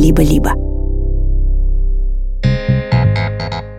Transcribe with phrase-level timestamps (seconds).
[0.00, 0.54] либо-либо.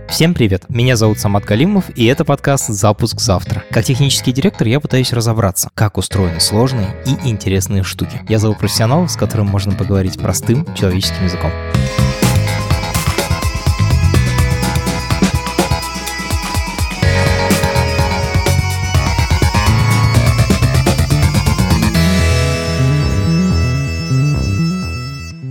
[0.07, 0.65] Всем привет!
[0.69, 3.63] Меня зовут Самат Галимов, и это подкаст «Запуск завтра».
[3.71, 8.21] Как технический директор я пытаюсь разобраться, как устроены сложные и интересные штуки.
[8.29, 11.49] Я зову профессионала, с которым можно поговорить простым человеческим языком.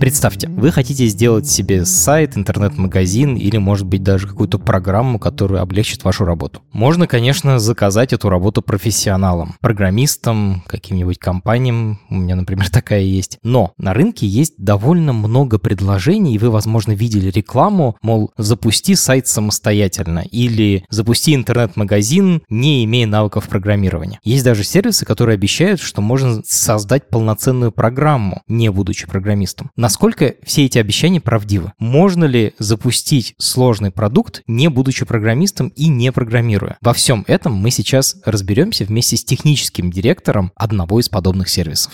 [0.01, 6.03] Представьте, вы хотите сделать себе сайт, интернет-магазин или, может быть, даже какую-то программу, которая облегчит
[6.03, 6.63] вашу работу.
[6.71, 13.37] Можно, конечно, заказать эту работу профессионалам, программистам, каким-нибудь компаниям, у меня, например, такая есть.
[13.43, 19.27] Но на рынке есть довольно много предложений, и вы, возможно, видели рекламу, мол, запусти сайт
[19.27, 24.19] самостоятельно или запусти интернет-магазин, не имея навыков программирования.
[24.23, 29.69] Есть даже сервисы, которые обещают, что можно создать полноценную программу, не будучи программистом.
[29.75, 31.73] На Насколько все эти обещания правдивы?
[31.77, 36.77] Можно ли запустить сложный продукт, не будучи программистом и не программируя?
[36.79, 41.91] Во всем этом мы сейчас разберемся вместе с техническим директором одного из подобных сервисов.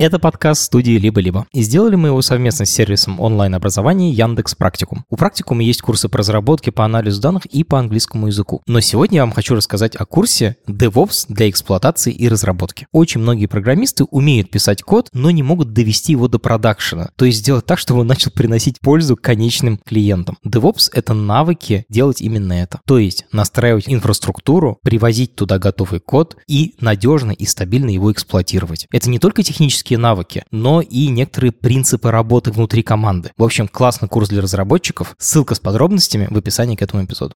[0.00, 1.46] Это подкаст студии «Либо-либо».
[1.52, 5.04] И сделали мы его совместно с сервисом онлайн-образования Яндекс Практикум.
[5.10, 8.62] У Практикума есть курсы по разработке, по анализу данных и по английскому языку.
[8.66, 12.86] Но сегодня я вам хочу рассказать о курсе DevOps для эксплуатации и разработки.
[12.92, 17.40] Очень многие программисты умеют писать код, но не могут довести его до продакшена, то есть
[17.40, 20.38] сделать так, чтобы он начал приносить пользу конечным клиентам.
[20.46, 22.80] DevOps— это навыки делать именно это.
[22.86, 28.86] То есть настраивать инфраструктуру, привозить туда готовый код и надежно и стабильно его эксплуатировать.
[28.90, 33.30] Это не только технические технические навыки, но и некоторые принципы работы внутри команды.
[33.36, 35.14] В общем, классный курс для разработчиков.
[35.18, 37.34] Ссылка с подробностями в описании к этому эпизоду.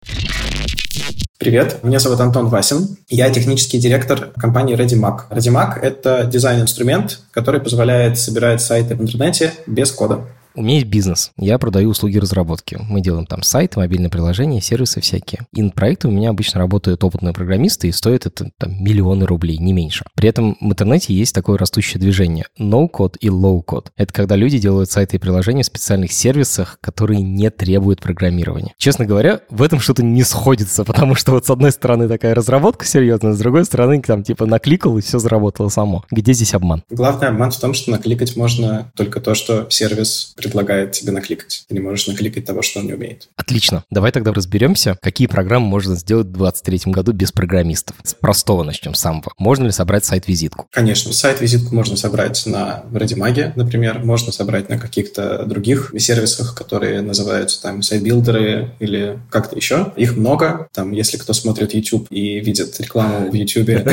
[1.38, 2.96] Привет, меня зовут Антон Васин.
[3.08, 5.30] Я технический директор компании ReadyMac.
[5.30, 10.20] ReadyMac— это дизайн-инструмент, который позволяет собирать сайты в интернете без кода.
[10.56, 11.32] У меня есть бизнес.
[11.36, 12.78] Я продаю услуги разработки.
[12.80, 15.46] Мы делаем там сайты, мобильные приложения, сервисы всякие.
[15.52, 19.58] И над проектом у меня обычно работают опытные программисты, и стоит это там миллионы рублей,
[19.58, 20.04] не меньше.
[20.14, 23.86] При этом в интернете есть такое растущее движение no-code и low-code.
[23.96, 28.74] Это когда люди делают сайты и приложения в специальных сервисах, которые не требуют программирования.
[28.78, 32.86] Честно говоря, в этом что-то не сходится, потому что вот с одной стороны такая разработка
[32.86, 36.04] серьезная, с другой стороны там типа накликал и все заработало само.
[36.12, 36.84] Где здесь обман?
[36.90, 41.64] Главный обман в том, что накликать можно только то, что сервис предлагает тебе накликать.
[41.68, 43.28] Ты не можешь накликать того, что он не умеет.
[43.36, 43.84] Отлично.
[43.90, 47.96] Давай тогда разберемся, какие программы можно сделать в 2023 году без программистов.
[48.02, 49.32] С простого начнем, с самого.
[49.38, 50.66] Можно ли собрать сайт-визитку?
[50.70, 51.12] Конечно.
[51.12, 54.00] Сайт-визитку можно собрать на Readymag, например.
[54.04, 59.92] Можно собрать на каких-то других сервисах, которые называются там сайт- builders или как-то еще.
[59.96, 60.68] Их много.
[60.72, 63.88] Там, если кто смотрит YouTube и видит рекламу в YouTube,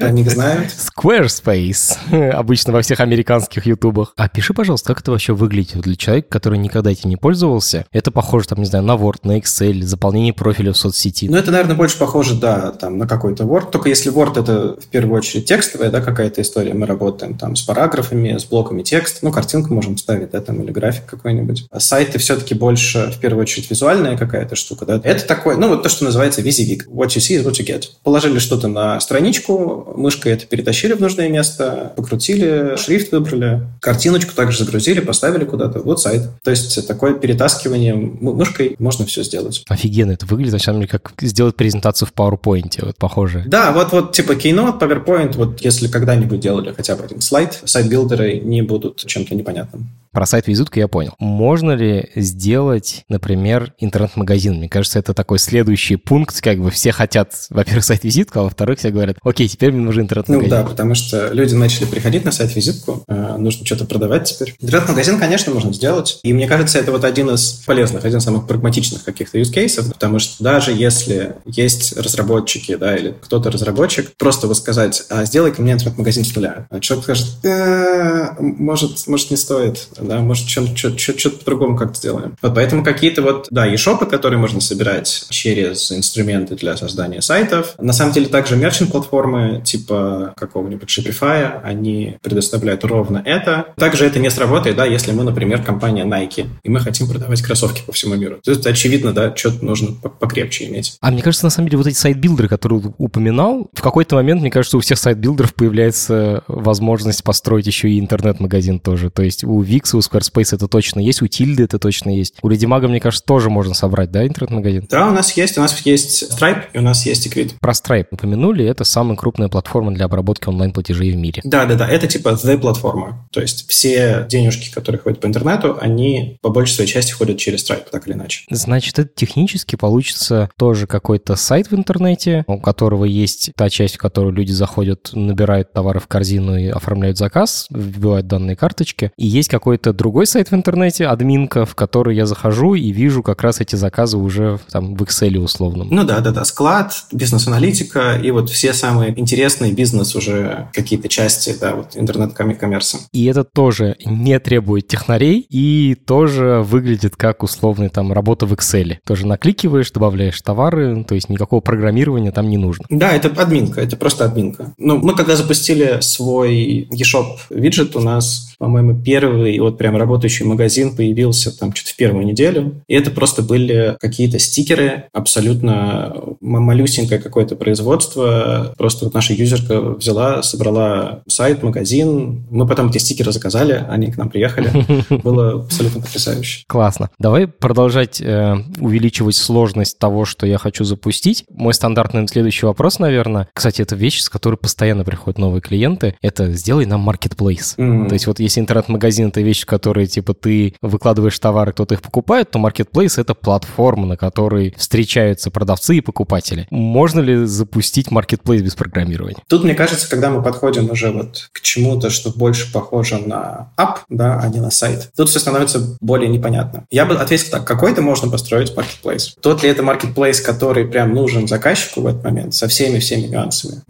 [0.00, 0.70] они знают.
[0.70, 2.30] Squarespace.
[2.30, 4.12] Обычно во всех американских ютубах.
[4.16, 7.86] А пиши, пожалуйста, как это вообще выглядит для человека, который никогда этим не пользовался.
[7.92, 11.28] Это похоже, там, не знаю, на Word, на Excel, заполнение профиля в соцсети.
[11.28, 13.70] Ну, это, наверное, больше похоже, да, там, на какой-то Word.
[13.70, 16.74] Только если Word это в первую очередь текстовая, да, какая-то история.
[16.74, 19.20] Мы работаем там с параграфами, с блоками текста.
[19.22, 21.66] Ну, картинку можем ставить, да, там, или график какой-нибудь.
[21.70, 25.00] А сайты все-таки больше, в первую очередь, визуальная какая-то штука, да.
[25.02, 26.86] Это такое, ну, вот то, что называется визивик.
[26.88, 27.84] What you see is what you get.
[28.02, 34.64] Положили что-то на страничку, мышкой это перетащили в нужное место, покрутили, шрифт выбрали, картиночку также
[34.64, 36.22] загрузили, поставили куда-то вот сайт.
[36.42, 39.62] То есть такое перетаскивание мышкой можно все сделать.
[39.68, 43.44] Офигенно это выглядит, на самом деле, как сделать презентацию в PowerPoint, вот похоже.
[43.46, 47.93] Да, вот, вот типа Keynote, PowerPoint, вот если когда-нибудь делали хотя бы один слайд, сайт-
[47.93, 49.90] builders не будут чем-то непонятным.
[50.12, 51.14] Про сайт-визитку я понял.
[51.20, 54.54] Можно ли сделать, например, интернет-магазин?
[54.54, 58.90] Мне кажется, это такой следующий пункт, как бы все хотят, во-первых, сайт-визитку, а во-вторых, все
[58.90, 60.50] говорят, окей, теперь мне нужен интернет-магазин.
[60.50, 64.56] Ну да, потому что люди начали приходить на сайт-визитку, э, нужно что-то продавать теперь.
[64.58, 66.18] Интернет-магазин, конечно, можно сделать.
[66.24, 69.92] И мне кажется, это вот один из полезных, один из самых прагматичных каких-то use cases,
[69.92, 75.62] потому что даже если есть разработчики, да, или кто-то разработчик, просто вы сказать, а, сделай-ка
[75.62, 76.66] мне интернет-магазин с нуля.
[76.68, 82.36] А человек скажет, э, может, может, не стоит да, может, что-то по-другому как-то сделаем.
[82.42, 87.74] Вот поэтому какие-то вот, да, e-шопы, которые можно собирать через инструменты для создания сайтов.
[87.78, 93.66] На самом деле также мерчант-платформы типа какого-нибудь Shopify, они предоставляют ровно это.
[93.76, 97.82] Также это не сработает, да, если мы, например, компания Nike, и мы хотим продавать кроссовки
[97.86, 98.38] по всему миру.
[98.42, 100.96] То есть, очевидно, да, что-то нужно покрепче иметь.
[101.00, 104.40] А мне кажется, на самом деле, вот эти сайт- builders, которые упоминал, в какой-то момент,
[104.40, 109.10] мне кажется, у всех сайт- builder ов появляется возможность построить еще и интернет-магазин тоже.
[109.10, 112.36] То есть у Wix Wix, у Squarespace это точно есть, у Tilde это точно есть.
[112.42, 114.86] У Readymag, мне кажется, тоже можно собрать, да, интернет-магазин?
[114.88, 115.58] Да, у нас есть.
[115.58, 117.54] У нас есть Stripe и у нас есть Equid.
[117.60, 121.42] Про Stripe упомянули, это самая крупная платформа для обработки онлайн-платежей в мире.
[121.44, 123.28] Да-да-да, это типа the платформа.
[123.32, 127.68] То есть все денежки, которые ходят по интернету, они по большей своей части ходят через
[127.68, 128.44] Stripe, так или иначе.
[128.50, 133.98] Значит, это технически получится тоже какой-то сайт в интернете, у которого есть та часть, в
[133.98, 139.12] которую люди заходят, набирают товары в корзину и оформляют заказ, вбивают данные карточки.
[139.16, 143.42] И есть какой-то другой сайт в интернете, админка, в который я захожу и вижу как
[143.42, 145.88] раз эти заказы уже там в Excel условном.
[145.90, 151.56] Ну да, да, да, склад, бизнес-аналитика и вот все самые интересные бизнес уже какие-то части,
[151.60, 152.98] да, вот интернет-коммерса.
[153.12, 158.96] И это тоже не требует технарей и тоже выглядит как условный там работа в Excel.
[159.06, 162.84] Тоже накликиваешь, добавляешь товары, то есть никакого программирования там не нужно.
[162.88, 164.74] Да, это админка, это просто админка.
[164.78, 170.94] Ну, мы когда запустили свой eShop виджет, у нас, по-моему, первый вот прям работающий магазин
[170.94, 172.82] появился там что-то в первую неделю.
[172.86, 178.74] И это просто были какие-то стикеры, абсолютно малюсенькое какое-то производство.
[178.76, 182.46] Просто вот наша юзерка взяла, собрала сайт, магазин.
[182.50, 184.70] Мы потом эти стикеры заказали, они к нам приехали.
[185.22, 186.64] Было абсолютно потрясающе.
[186.66, 187.10] Классно.
[187.18, 191.44] Давай продолжать э, увеличивать сложность того, что я хочу запустить.
[191.50, 193.48] Мой стандартный следующий вопрос, наверное.
[193.52, 196.16] Кстати, это вещь, с которой постоянно приходят новые клиенты.
[196.22, 197.76] Это сделай нам marketplace.
[197.76, 198.08] Mm-hmm.
[198.08, 202.02] То есть вот если интернет-магазин— это вещь, в которой типа ты выкладываешь товары, кто-то их
[202.02, 206.66] покупает, то marketplace— это платформа, на которой встречаются продавцы и покупатели.
[206.70, 209.38] Можно ли запустить marketplace без программирования?
[209.48, 213.98] Тут, мне кажется, когда мы подходим уже вот к чему-то, что больше похоже на app,
[214.08, 216.84] да, а не на сайт, тут все становится более непонятно.
[216.90, 219.34] Я бы ответил так, какой-то можно построить marketplace.
[219.40, 223.82] Тот ли это marketplace, который прям нужен заказчику в этот момент, со всеми-всеми нюансами,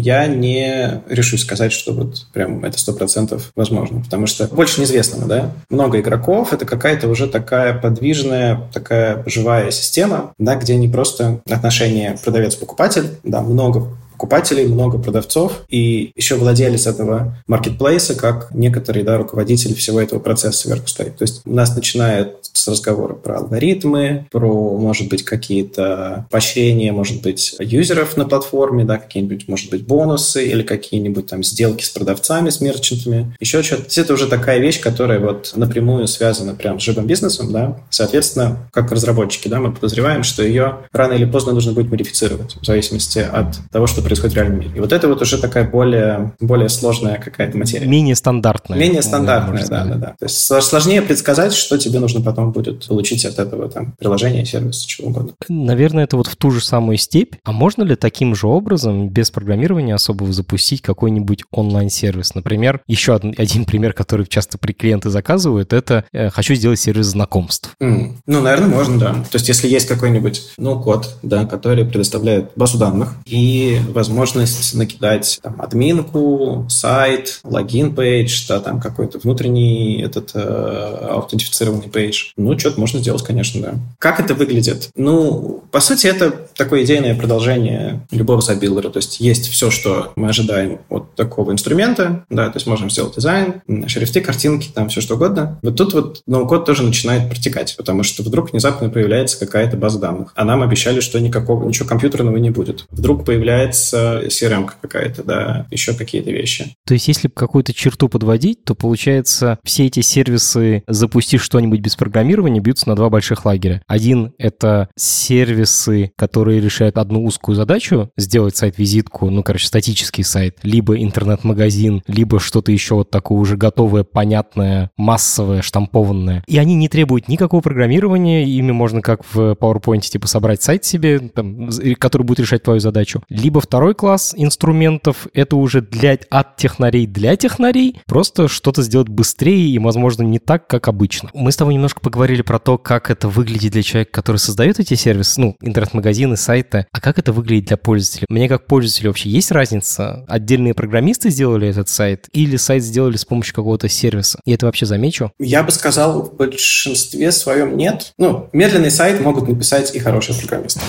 [0.00, 4.80] я не решусь сказать, что вот прям это сто процентов возможно, потому что больше
[5.18, 10.88] неизвестного, да, много игроков, это какая-то уже такая подвижная, такая живая система, да, где не
[10.88, 13.88] просто отношения продавец-покупатель, да, много
[14.18, 20.62] покупателей, много продавцов, и еще владелец этого маркетплейса, как некоторый да, руководитель всего этого процесса
[20.62, 21.16] сверху стоит.
[21.16, 27.22] То есть у нас начинают с разговора про алгоритмы, про, может быть, какие-то поощрения, может
[27.22, 32.50] быть, юзеров на платформе, да, какие-нибудь, может быть, бонусы или какие-нибудь там сделки с продавцами,
[32.50, 34.00] с мерчантами, еще что-то.
[34.00, 37.80] Это уже такая вещь, которая вот напрямую связана прям с живым бизнесом, да.
[37.90, 42.66] Соответственно, как разработчики, да, мы подозреваем, что ее рано или поздно нужно будет модифицировать в
[42.66, 44.70] зависимости от того, что происходит в реальном мире.
[44.74, 47.86] И вот это вот уже такая более, более сложная какая-то материя.
[47.86, 48.78] Менее стандартная.
[48.78, 50.06] Менее стандартная, да, да, да.
[50.18, 54.88] То есть сложнее предсказать, что тебе нужно потом будет получить от этого там приложения, сервиса,
[54.88, 55.34] чего угодно.
[55.48, 57.34] Наверное, это вот в ту же самую степь.
[57.44, 62.34] А можно ли таким же образом, без программирования особого, запустить какой-нибудь онлайн-сервис?
[62.34, 67.06] Например, еще один, один пример, который часто при клиенты заказывают, это э, хочу сделать сервис
[67.06, 67.74] знакомств.
[67.82, 68.12] Mm.
[68.26, 69.12] Ну, наверное, можно, да.
[69.12, 75.40] То есть, если есть какой-нибудь, ну, код, да, который предоставляет базу данных и возможность накидать
[75.42, 82.26] там, админку, сайт, логин пейдж, да, там какой-то внутренний этот э, аутентифицированный пейдж.
[82.36, 83.74] Ну, что-то можно сделать, конечно, да.
[83.98, 84.90] Как это выглядит?
[84.94, 88.90] Ну, по сути, это такое идейное продолжение любого сайт- builder а.
[88.90, 93.16] То есть есть все, что мы ожидаем от такого инструмента, да, то есть можем сделать
[93.16, 95.58] дизайн, шрифты, картинки, там все что угодно.
[95.62, 100.32] Вот тут вот no-code тоже начинает протекать, потому что вдруг внезапно появляется какая-то база данных.
[100.36, 102.86] А нам обещали, что никакого, ничего компьютерного не будет.
[102.90, 106.74] Вдруг появляется появляется CRM какая-то, да, еще какие-то вещи.
[106.86, 112.60] То есть, если какую-то черту подводить, то получается, все эти сервисы, запустив что-нибудь без программирования,
[112.60, 113.82] бьются на два больших лагеря.
[113.86, 120.96] Один— это сервисы, которые решают одну узкую задачу, сделать сайт-визитку, ну, короче, статический сайт, либо
[121.00, 126.42] интернет-магазин, либо что-то еще вот такое уже готовое, понятное, массовое, штампованное.
[126.46, 131.18] И они не требуют никакого программирования, ими можно как в PowerPoint типа собрать сайт себе,
[131.18, 133.22] там, который будет решать твою задачу.
[133.28, 139.06] Либо второй Второй класс инструментов— это уже для, от технарей для технарей, просто что-то сделать
[139.06, 141.30] быстрее и, возможно, не так, как обычно.
[141.32, 144.94] Мы с тобой немножко поговорили про то, как это выглядит для человека, который создает эти
[144.94, 148.26] сервисы, ну, интернет-магазины, сайты, а как это выглядит для пользователя.
[148.28, 150.24] Мне как пользователю вообще есть разница?
[150.26, 154.40] Отдельные программисты сделали этот сайт или сайт сделали с помощью какого-то сервиса?
[154.44, 155.30] И это вообще замечу?
[155.38, 158.12] Я бы сказал, в большинстве своем нет.
[158.18, 160.80] Ну, медленный сайт могут написать и хорошие программисты.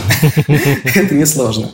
[0.96, 1.70] Это несложно.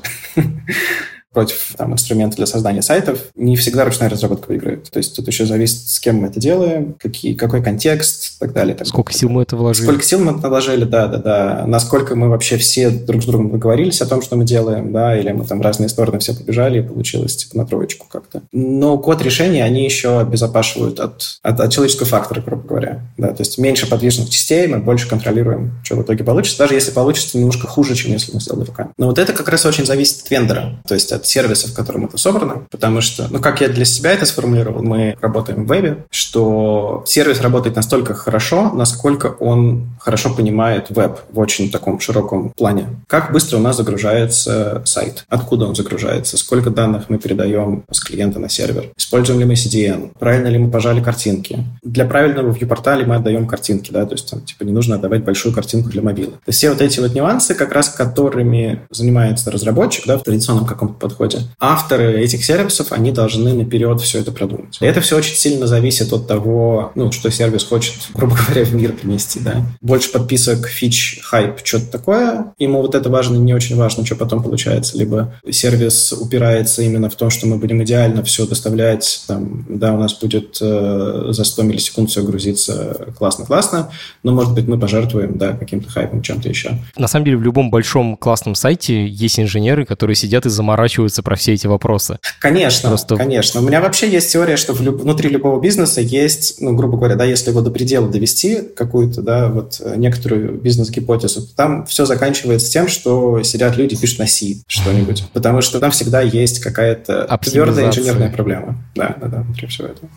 [1.35, 4.89] Против там, инструмента для создания сайтов, не всегда ручная разработка выиграет.
[4.89, 8.53] То есть тут еще зависит, с кем мы это делаем, какие, какой контекст и так
[8.53, 8.73] далее.
[8.73, 9.85] Так сколько сил мы это вложили?
[9.85, 11.63] Сколько сил мы это вложили, да, да, да.
[11.67, 15.29] Насколько мы вообще все друг с другом договорились о том, что мы делаем, да, или
[15.33, 18.41] мы там в разные стороны все побежали и получилось типа на троечку как-то.
[18.53, 23.01] Но код решения, они еще обезопашивают от, от, от человеческого фактора, грубо говоря.
[23.17, 26.91] Да, то есть меньше подвижных частей, мы больше контролируем, что в итоге получится, даже если
[26.91, 28.91] получится немножко хуже, чем если мы сделали руками.
[28.97, 32.05] Но вот это как раз очень зависит от вендора, то есть от сервиса, в котором
[32.05, 36.05] это собрано, потому что, ну, как я для себя это сформулировал, мы работаем в вебе,
[36.09, 42.87] что сервис работает настолько хорошо, насколько он хорошо понимает веб в очень таком широком плане.
[43.07, 48.39] Как быстро у нас загружается сайт, откуда он загружается, сколько данных мы передаем с клиента
[48.39, 51.63] на сервер, используем ли мы CDN, правильно ли мы пожали картинки.
[51.83, 55.23] Для правильного вьюпорта ли мы отдаем картинки, да, то есть там, типа, не нужно отдавать
[55.23, 56.31] большую картинку для мобила.
[56.31, 60.65] То есть все вот эти вот нюансы, как раз которыми занимается разработчик, да, в традиционном
[60.65, 64.77] каком-то подходе, авторы этих сервисов, они должны наперед все это продумать.
[64.81, 68.73] И это все очень сильно зависит от того, ну, что сервис хочет, грубо говоря, в
[68.73, 69.65] мир принести, да.
[69.81, 72.53] Больше подписок, фич, хайп, что-то такое.
[72.57, 74.97] Ему вот это важно, не очень важно, что потом получается.
[74.97, 79.97] Либо сервис упирается именно в том, что мы будем идеально все доставлять, там, да, у
[79.97, 83.91] нас будет э, за 100 миллисекунд все грузиться классно-классно,
[84.23, 86.77] но, может быть, мы пожертвуем, да, каким-то хайпом, чем-то еще.
[86.97, 91.35] На самом деле, в любом большом классном сайте есть инженеры, которые сидят и заморачиваются про
[91.35, 92.19] все эти вопросы.
[92.39, 93.15] Конечно, Просто...
[93.15, 93.61] конечно.
[93.61, 95.01] У меня вообще есть теория, что люб...
[95.01, 99.49] внутри любого бизнеса есть, ну, грубо говоря, да, если его до предела довести, какую-то, да,
[99.49, 104.57] вот э, некоторую бизнес-гипотезу, то там все заканчивается тем, что сидят люди, пишут на C
[104.67, 105.23] что-нибудь.
[105.33, 108.77] Потому что там всегда есть какая-то твердая инженерная проблема.
[108.95, 110.09] Да, да, да, внутри всего этого.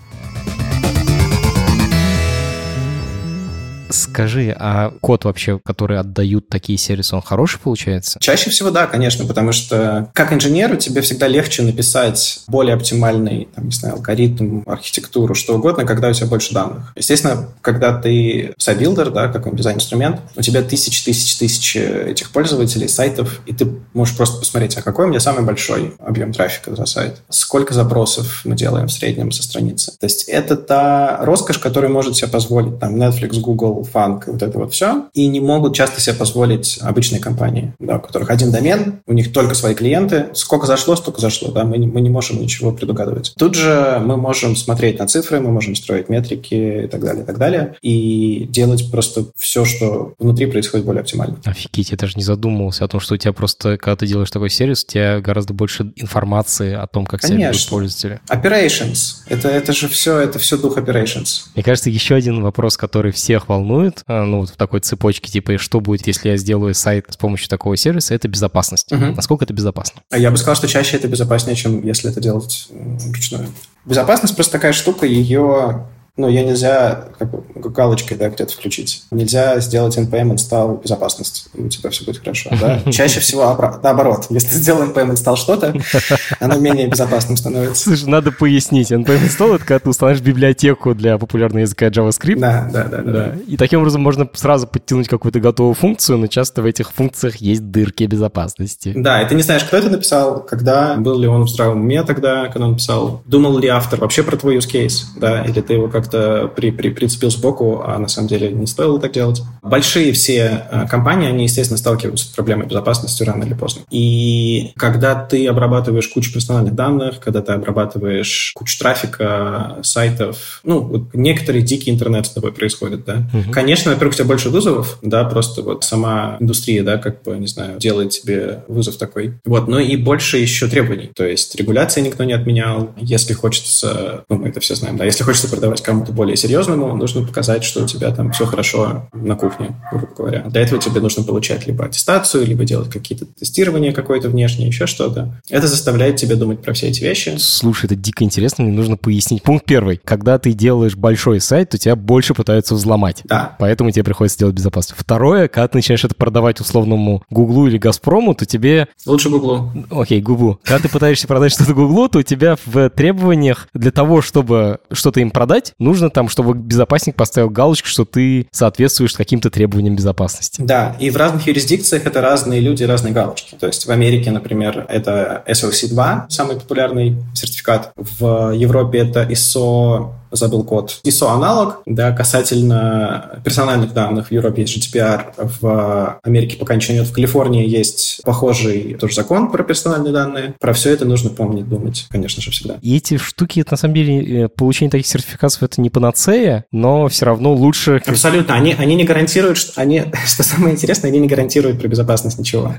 [3.90, 8.18] Скажи, а код вообще, который отдают такие сервисы, он хороший получается?
[8.20, 13.66] Чаще всего да, конечно, потому что как инженеру тебе всегда легче написать более оптимальный, там,
[13.66, 16.92] не знаю, алгоритм, архитектуру, что угодно, когда у тебя больше данных.
[16.96, 22.88] Естественно, когда ты сайт- builder, да, какой дизайн-инструмент, у тебя тысячи, тысячи, тысячи этих пользователей,
[22.88, 26.86] сайтов, и ты можешь просто посмотреть, а какой у меня самый большой объем трафика за
[26.86, 29.92] сайт, сколько запросов мы делаем в среднем со страницы.
[29.98, 34.58] То есть это та роскошь, которую может себе позволить там Netflix, Google, FAANG, вот это
[34.58, 39.00] вот все, и не могут часто себе позволить обычные компании, да, у которых один домен,
[39.06, 42.40] у них только свои клиенты, сколько зашло, столько зашло, да, мы не, мы не можем
[42.40, 43.34] ничего предугадывать.
[43.36, 47.26] Тут же мы можем смотреть на цифры, мы можем строить метрики и так далее, и
[47.26, 51.38] так далее, и делать просто все, что внутри происходит более оптимально.
[51.44, 54.50] Офигеть, я даже не задумывался о том, что у тебя просто, когда ты делаешь такой
[54.50, 57.52] сервис, у тебя гораздо больше информации о том, как Конечно.
[57.52, 58.20] сервис пользователя.
[58.28, 59.22] Operations.
[59.28, 61.48] Это, это же все, это все дух operations.
[61.54, 65.30] Мне кажется, еще один вопрос, который всех волнует, волнует, а, ну, вот в такой цепочке,
[65.30, 68.90] типа, что будет, если я сделаю сайт с помощью такого сервиса, это безопасность.
[68.92, 69.14] Угу.
[69.16, 70.02] Насколько это безопасно?
[70.10, 73.48] А я бы сказал, что чаще это безопаснее, чем если это делать вручную.
[73.84, 75.86] Безопасность просто такая штука, ее
[76.18, 77.30] ну, ее нельзя как
[77.72, 79.04] галочкой да, где-то включить.
[79.10, 82.50] Нельзя сделать NPM install безопасность, и у тебя все будет хорошо.
[82.60, 82.80] Да?
[82.90, 84.26] Чаще всего наоборот.
[84.28, 85.74] Если сделал NPM install что-то,
[86.40, 87.84] оно менее безопасным становится.
[87.84, 88.90] Слушай, надо пояснить.
[88.90, 92.38] NPM install— это когда ты устанавливаешь библиотеку для популярного языка JavaScript.
[92.38, 93.02] Да, да, да.
[93.02, 93.34] да, да.
[93.46, 97.70] И таким образом можно сразу подтянуть какую-то готовую функцию, но часто в этих функциях есть
[97.70, 98.92] дырки безопасности.
[98.96, 102.02] Да, и ты не знаешь, кто это написал, когда, был ли он в здравом уме
[102.02, 105.74] тогда, когда он писал, думал ли автор вообще про твой use case, да, или ты
[105.74, 109.42] его как как-то при, при, прицепил сбоку, а на самом деле не стоило так делать.
[109.62, 113.82] Большие все э, компании, они, естественно, сталкиваются с проблемой безопасности рано или поздно.
[113.90, 121.14] И когда ты обрабатываешь кучу персональных данных, когда ты обрабатываешь кучу трафика, сайтов, ну, вот
[121.14, 123.28] некоторые дикий интернет с тобой происходит, да.
[123.32, 123.52] Угу.
[123.52, 127.46] Конечно, во-первых, у тебя больше вызовов, да, просто вот сама индустрия, да, как бы, не
[127.46, 129.34] знаю, делает тебе вызов такой.
[129.44, 131.10] Вот, но и больше еще требований.
[131.14, 132.90] То есть регуляции никто не отменял.
[132.96, 136.94] Если хочется, ну, мы это все знаем, да, если хочется продавать кому кому-то более серьезному,
[136.96, 140.42] нужно показать, что у тебя там все хорошо на кухне, грубо говоря.
[140.42, 145.40] Для этого тебе нужно получать либо аттестацию, либо делать какие-то тестирования какое-то внешнее, еще что-то.
[145.50, 147.34] Это заставляет тебя думать про все эти вещи.
[147.38, 149.42] Слушай, это дико интересно, мне нужно пояснить.
[149.42, 150.00] Пункт первый.
[150.04, 153.22] Когда ты делаешь большой сайт, то тебя больше пытаются взломать.
[153.24, 153.56] Да.
[153.58, 155.00] Поэтому тебе приходится делать безопасность.
[155.00, 158.86] Второе, когда ты начинаешь это продавать условному Гуглу или Газпрому, то тебе...
[159.04, 159.72] Лучше Гуглу.
[159.90, 160.60] Окей, Гуглу.
[160.62, 165.20] Когда ты пытаешься продать что-то Гуглу, то у тебя в требованиях для того, чтобы что-то
[165.20, 170.60] им продать, нужно там, чтобы безопасник поставил галочку, что ты соответствуешь каким-то требованиям безопасности.
[170.60, 173.56] Да, и в разных юрисдикциях это разные люди, разные галочки.
[173.58, 177.92] То есть в Америке, например, это SOC 2, самый популярный сертификат.
[177.96, 181.00] В Европе это ISO забыл код.
[181.04, 184.28] ISO-аналог, да, касательно персональных данных.
[184.28, 187.06] В Европе есть GDPR, в Америке пока ничего нет.
[187.06, 190.54] В Калифорнии есть похожий тоже закон про персональные данные.
[190.60, 192.78] Про все это нужно помнить, думать, конечно же, всегда.
[192.82, 197.08] И эти штуки, это, на самом деле, э, получение таких сертификатов, это не панацея, но
[197.08, 198.02] все равно лучше...
[198.06, 198.54] Абсолютно.
[198.54, 202.74] Они, они не гарантируют, что они, что самое интересное, они не гарантируют про безопасность ничего.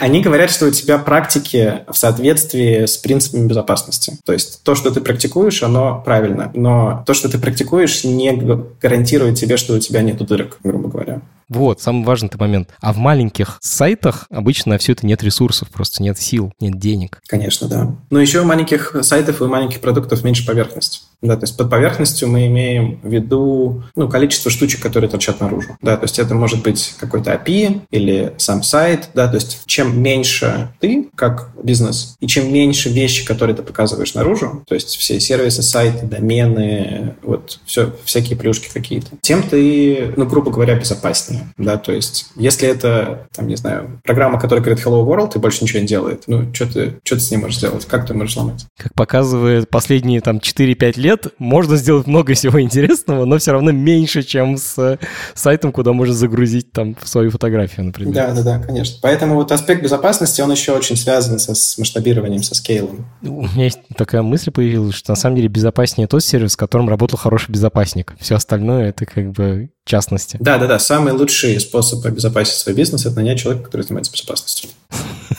[0.00, 4.18] Они говорят, что у тебя практики в соответствии с принципами безопасности.
[4.24, 6.50] То есть то, что ты практикуешь, оно правильно.
[6.54, 8.32] Но то, что ты практикуешь, не
[8.80, 11.22] гарантирует тебе, что у тебя нет дырок, грубо говоря.
[11.48, 12.70] Вот, самый важный момент.
[12.80, 17.20] А в маленьких сайтах обычно все это нет ресурсов, просто нет сил, нет денег.
[17.26, 17.94] Конечно, да.
[18.10, 21.08] Но еще у маленьких сайтов и у маленьких продуктов меньше поверхность.
[21.22, 25.76] Да, то есть под поверхностью мы имеем в виду ну, количество штучек, которые торчат наружу.
[25.80, 29.10] Да, то есть это может быть какой-то API или сам сайт.
[29.14, 34.14] Да, то есть чем меньше ты, как бизнес, и чем меньше вещи, которые ты показываешь
[34.14, 40.26] наружу, то есть все сервисы, сайты, домены, вот все, всякие плюшки какие-то, тем ты, ну,
[40.26, 41.52] грубо говоря, безопаснее.
[41.56, 45.62] Да, то есть если это, там, не знаю, программа, которая говорит Hello World и больше
[45.62, 47.86] ничего не делает, ну, что ты, что ты с ней можешь сделать?
[47.86, 48.66] Как ты можешь ломать?
[48.76, 53.70] Как показывает последние там 4-5 лет, лет можно сделать много всего интересного, но все равно
[53.70, 54.98] меньше, чем с
[55.34, 58.14] сайтом, куда можно загрузить там свою фотографию, например.
[58.14, 58.98] Да, да, да, конечно.
[59.02, 63.06] Поэтому вот аспект безопасности, он еще очень связан со, с масштабированием, со скейлом.
[63.22, 66.88] У меня есть такая мысль появилась, что на самом деле безопаснее тот сервис, с которым
[66.88, 68.14] работал хороший безопасник.
[68.20, 70.38] Все остальное это как бы частности.
[70.40, 70.78] Да, да, да.
[70.78, 74.70] Самый лучший способ обезопасить свой бизнес– это нанять человека, который занимается безопасностью.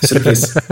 [0.02, 0.56] Сюрприз.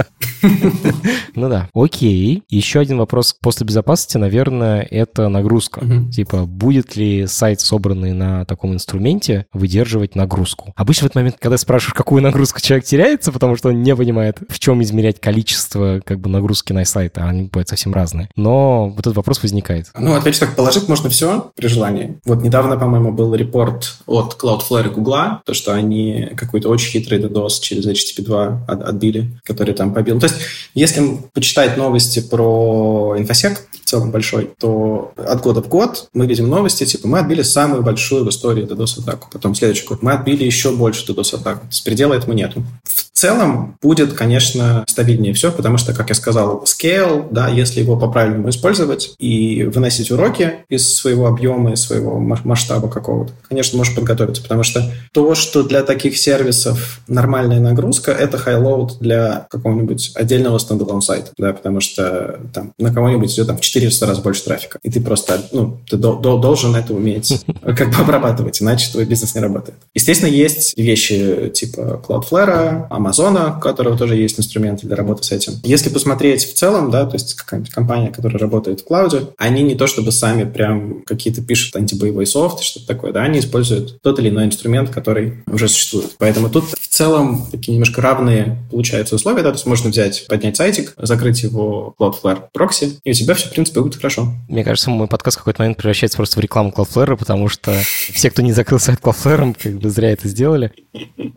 [1.36, 1.70] Ну да.
[1.74, 2.44] Окей.
[2.50, 5.82] Еще один вопрос после безопасности, наверное, это нагрузка.
[6.12, 10.74] Типа, будет ли сайт, собранный на таком инструменте, выдерживать нагрузку?
[10.76, 14.40] Обычно в этот момент, когда спрашиваешь, какую нагрузку человек теряется, потому что он не понимает,
[14.50, 18.30] в чем измерять количество как бы нагрузки на сайт, а они бывают совсем разные.
[18.36, 19.92] Но вот этот вопрос возникает.
[19.98, 22.20] Ну, опять же, так положить можно все при желании.
[22.26, 27.20] Вот недавно, по-моему, был репорт от Cloudflare и Google, то, что они какой-то очень хитрый
[27.22, 29.11] DDoS через HTTP2 отбили,
[29.44, 30.20] который там побил.
[30.20, 30.38] То есть,
[30.74, 36.48] если почитать новости про инфосек, в целом большой, то от года в год мы видим
[36.48, 39.28] новости, типа, мы отбили самую большую в истории DDoS-атаку.
[39.32, 41.62] Потом следующий год мы отбили еще больше DDoS-атаку.
[41.62, 42.64] То есть предела этому нету.
[42.86, 47.98] В целом будет, конечно, стабильнее все, потому что, как я сказал, scale, да, если его
[47.98, 54.42] по-правильному использовать и выносить уроки из своего объема, из своего масштаба какого-то, конечно, можешь подготовиться,
[54.42, 61.02] потому что то, что для таких сервисов нормальная нагрузка, это high-load для какого-нибудь отдельного standalone
[61.02, 64.90] сайта, да, потому что там на кого-нибудь идет там в 400 раз больше трафика, и
[64.90, 69.36] ты просто, ну, ты до, до, должен это уметь как бы обрабатывать, иначе твой бизнес
[69.36, 69.78] не работает.
[69.94, 75.32] Естественно, есть вещи типа Cloudflare, Amazon а, у которого тоже есть инструменты для работы с
[75.32, 75.54] этим.
[75.64, 79.64] Если посмотреть в целом, да, то есть какая-нибудь компания, которая работает в cloud е, они
[79.64, 84.02] не то чтобы сами прям какие-то пишут anti-DDoS овый софт, что-то такое, да, они используют
[84.02, 86.12] тот или иной инструмент, который уже существует.
[86.18, 90.58] Поэтому тут в целом такие немножко равные получаются условия, да, то есть можно взять, поднять
[90.58, 94.34] сайтик, закрыть его Cloudflare proxy, и у тебя все, в принципе, будет хорошо.
[94.48, 97.74] Мне кажется, мой подкаст в какой-то момент превращается просто в рекламу Cloudflare, потому что
[98.14, 100.72] все, кто не закрыл сайт Cloudflare, как бы зря это сделали.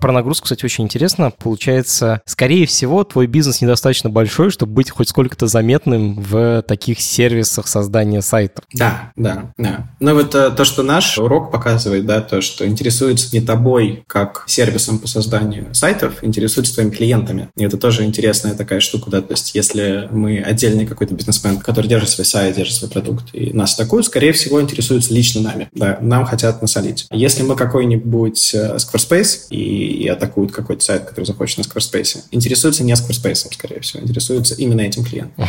[0.01, 1.31] Про нагрузку, кстати, очень интересно.
[1.31, 7.69] Получается, скорее всего, твой бизнес недостаточно большой, чтобы быть хоть сколько-то заметным в таких сервисах
[7.69, 8.65] создания сайтов.
[8.73, 9.89] Да, да, да.
[10.01, 14.45] Ну вот э, то, что наш урок показывает, да, то, что интересуется не тобой как
[14.47, 17.44] сервисом по созданию сайтов, интересуется твоими клиентами.
[17.57, 21.87] И это тоже интересная такая штука, да, то есть если мы отдельный какой-то бизнесмен, который
[21.87, 25.99] держит свой сайт, держит свой продукт, и нас атакуют, скорее всего, интересуются лично нами, да,
[26.01, 27.07] нам хотят насолить.
[27.11, 32.85] Если мы какой-нибудь э, Squarespace и, и атакуют какой-то сайт, который захочет на Squarespace, интересуются
[32.85, 35.47] не Squarespace, скорее всего, интересуются именно этим клиентом.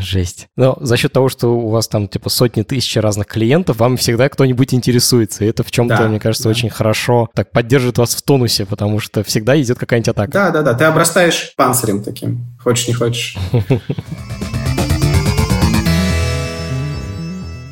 [0.00, 0.48] Жесть.
[0.56, 4.28] Но за счет того, что у вас там типа сотни тысяч разных клиентов, вам всегда
[4.28, 5.44] кто-нибудь интересуется.
[5.44, 9.24] И это в чем-то, мне кажется, очень хорошо так поддерживает вас в тонусе, потому что
[9.24, 10.32] всегда идет какая-нибудь атака.
[10.32, 10.74] Да, да, да.
[10.74, 12.46] Ты обрастаешь панцирем таким.
[12.62, 13.36] Хочешь, не хочешь.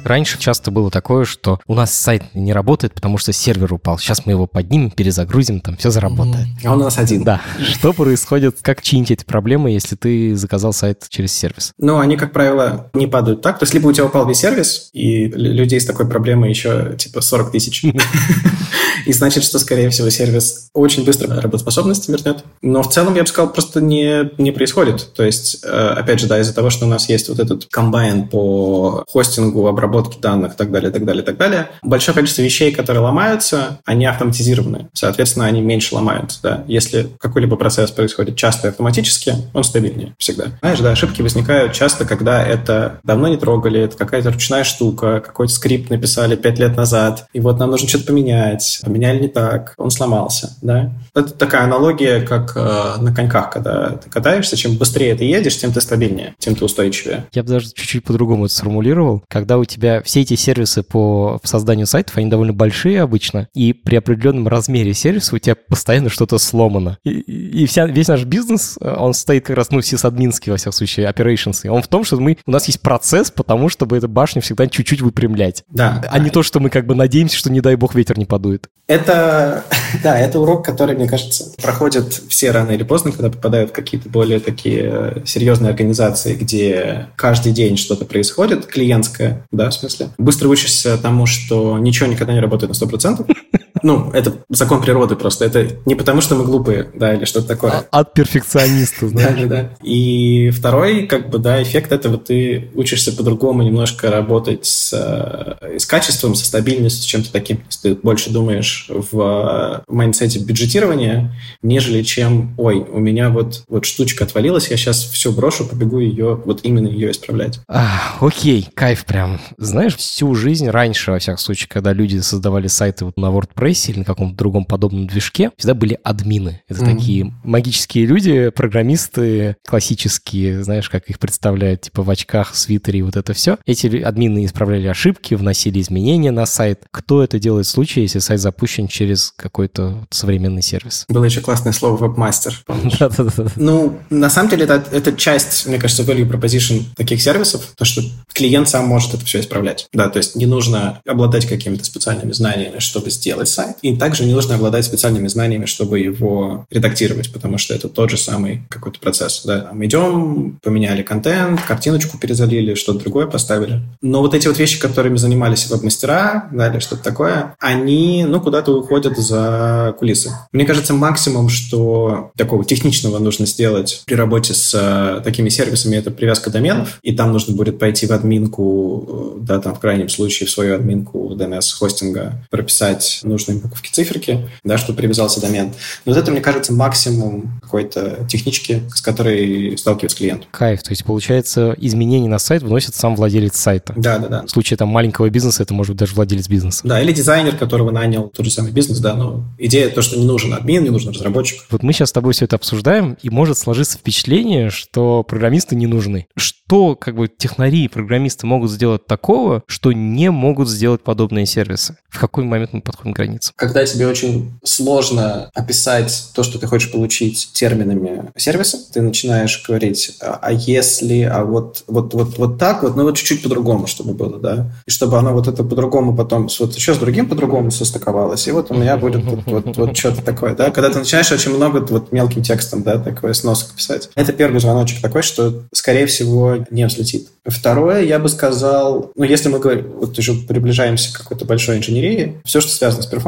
[0.08, 3.98] Раньше часто было такое, что у нас сайт не работает, потому что сервер упал.
[3.98, 6.46] Сейчас мы его поднимем, перезагрузим, там все заработает.
[6.64, 7.24] А у нас один.
[7.24, 7.42] Да.
[7.60, 8.56] Что происходит?
[8.62, 11.72] Как чинить эти проблемы, если ты заказал сайт через сервис?
[11.76, 13.58] Ну, они, как правило, не падают так.
[13.58, 17.20] То есть, либо у тебя упал весь сервис, и людей с такой проблемой еще типа
[17.20, 17.84] 40 тысяч.
[19.06, 22.44] И значит, что, скорее всего, сервис очень быстро работоспособности вернет.
[22.62, 25.12] Но в целом, я бы сказал, просто не, не происходит.
[25.14, 28.28] То есть, э, опять же, да, из-за того, что у нас есть вот этот комбайн
[28.28, 33.02] по хостингу, обработке данных и так далее, так далее, так далее, большое количество вещей, которые
[33.02, 34.88] ломаются, они автоматизированы.
[34.92, 36.38] Соответственно, они меньше ломаются.
[36.42, 36.64] Да.
[36.66, 40.46] Если какой-либо процесс происходит часто и автоматически, он стабильнее всегда.
[40.60, 45.52] Знаешь, да, ошибки возникают часто, когда это давно не трогали, это какая-то ручная штука, какой-то
[45.52, 49.90] скрипт написали пять лет назад, и вот нам нужно что-то поменять, поменяли не так, он
[49.90, 50.92] сломался, да.
[51.14, 55.72] Это такая аналогия, как э, на коньках, когда ты катаешься, чем быстрее ты едешь, тем
[55.72, 57.26] ты стабильнее, тем ты устойчивее.
[57.32, 59.22] Я бы даже чуть-чуть по-другому это сформулировал.
[59.28, 63.96] Когда у тебя все эти сервисы по созданию сайтов, они довольно большие обычно, и при
[63.96, 66.98] определенном размере сервиса у тебя постоянно что-то сломано.
[67.04, 70.72] И, и вся, весь наш бизнес, э, он стоит как раз, ну, сисадминский, во всяком
[70.72, 71.68] случае, operations.
[71.68, 75.00] Он в том, что мы, у нас есть процесс, потому чтобы эту башню всегда чуть-чуть
[75.00, 75.64] выпрямлять.
[75.70, 76.02] Да.
[76.10, 78.47] А не то, что мы как бы надеемся, что, не дай бог, ветер не подует.
[78.88, 79.64] Это,
[80.02, 84.08] да, это урок, который, мне кажется, проходят все рано или поздно, когда попадают в какие-то
[84.08, 90.08] более такие э, серьезные организации, где каждый день что-то происходит, клиентское, да, в смысле.
[90.16, 93.36] Быстро учишься тому, что ничего никогда не работает на 100%.
[93.82, 95.44] Ну, это закон природы просто.
[95.44, 97.84] Это не потому, что мы глупые, да, или что-то такое.
[97.90, 99.40] А, от перфекциониста, знаешь.
[99.42, 99.70] Да, да.
[99.82, 105.86] И второй, как бы, да, эффект этого, ты учишься по-другому немножко работать с, э, с
[105.86, 107.60] качеством, со стабильностью, с чем-то таким.
[107.82, 114.24] Ты больше думаешь в mindset е бюджетирования, нежели чем, ой, у меня вот, вот штучка
[114.24, 117.60] отвалилась, я сейчас все брошу, побегу ее, вот именно ее исправлять.
[117.68, 119.40] А, окей, кайф прям.
[119.56, 124.00] Знаешь, всю жизнь раньше, во всяком случае, когда люди создавали сайты вот на WordPress или
[124.00, 126.62] на каком-то другом подобном движке, всегда были админы.
[126.68, 126.94] Это mm-hmm.
[126.94, 133.16] такие магические люди, программисты классические, знаешь, как их представляют, типа в очках, свитере и вот
[133.16, 133.58] это все.
[133.66, 136.84] Эти админы исправляли ошибки, вносили изменения на сайт.
[136.90, 141.04] Кто это делает в случае, если сайт запущен через какой-то современный сервис?
[141.08, 142.64] Было еще классное слово вебмастер.
[143.56, 148.02] Ну, на самом деле, это, это часть, мне кажется, value proposition таких сервисов, то, что
[148.32, 149.88] клиент сам может это все исправлять.
[149.92, 154.34] Да, то есть не нужно обладать какими-то специальными знаниями, чтобы сделать сайт, и также не
[154.34, 159.42] нужно обладать специальными знаниями, чтобы его редактировать, потому что это тот же самый какой-то процесс.
[159.44, 163.80] Да, мы идем, поменяли контент, картиночку перезалили, что-то другое поставили.
[164.00, 168.78] Но вот эти вот вещи, которыми занимались веб-мастера, да, или что-то такое, они, ну, куда-то
[168.78, 170.30] уходят за кулисы.
[170.52, 176.12] Мне кажется, максимум, что такого техничного нужно сделать при работе с э, такими сервисами, это
[176.12, 180.46] привязка доменов, и там нужно будет пойти в админку, э, да, там в крайнем случае
[180.46, 185.72] в свою админку DNS-хостинга прописать нужные буковки, циферки, да, чтобы привязался домен.
[186.04, 190.46] Но вот это, мне кажется, максимум какой-то технички, с которой сталкивается клиент.
[190.50, 190.82] Кайф.
[190.82, 193.94] То есть, получается, изменения на сайт вносит сам владелец сайта.
[193.96, 194.42] Да, да, да.
[194.46, 196.82] В случае там маленького бизнеса это может быть даже владелец бизнеса.
[196.84, 200.24] Да, или дизайнер, которого нанял тот же самый бизнес, да, но идея то, что не
[200.24, 201.62] нужен админ, не нужен разработчик.
[201.70, 205.86] Вот мы сейчас с тобой все это обсуждаем, и может сложиться впечатление, что программисты не
[205.86, 206.26] нужны.
[206.36, 211.96] Что как бы технари и программисты могут сделать такого, что не могут сделать подобные сервисы?
[212.08, 213.54] В какой момент мы подходим к границам?
[213.56, 220.16] Когда тебе очень сложно описать то, что ты хочешь получить терминами сервиса, ты начинаешь говорить,
[220.20, 224.14] а, а если, а вот, вот, вот, вот так вот, ну вот чуть-чуть по-другому, чтобы
[224.14, 228.46] было, да, и чтобы оно вот это по-другому потом, вот еще с другим по-другому состыковалось,
[228.48, 231.54] и вот у меня будет вот, вот, вот что-то такое, да, когда ты начинаешь очень
[231.54, 234.10] много вот мелким текстом, да, такое сносок писать.
[234.14, 237.28] Это первый звоночек такой, что, скорее всего, не взлетит.
[237.44, 242.40] Второе, я бы сказал, ну, если мы говорим, вот уже приближаемся к какой-то большой инженерии,
[242.44, 243.27] все, что связано с перформансом,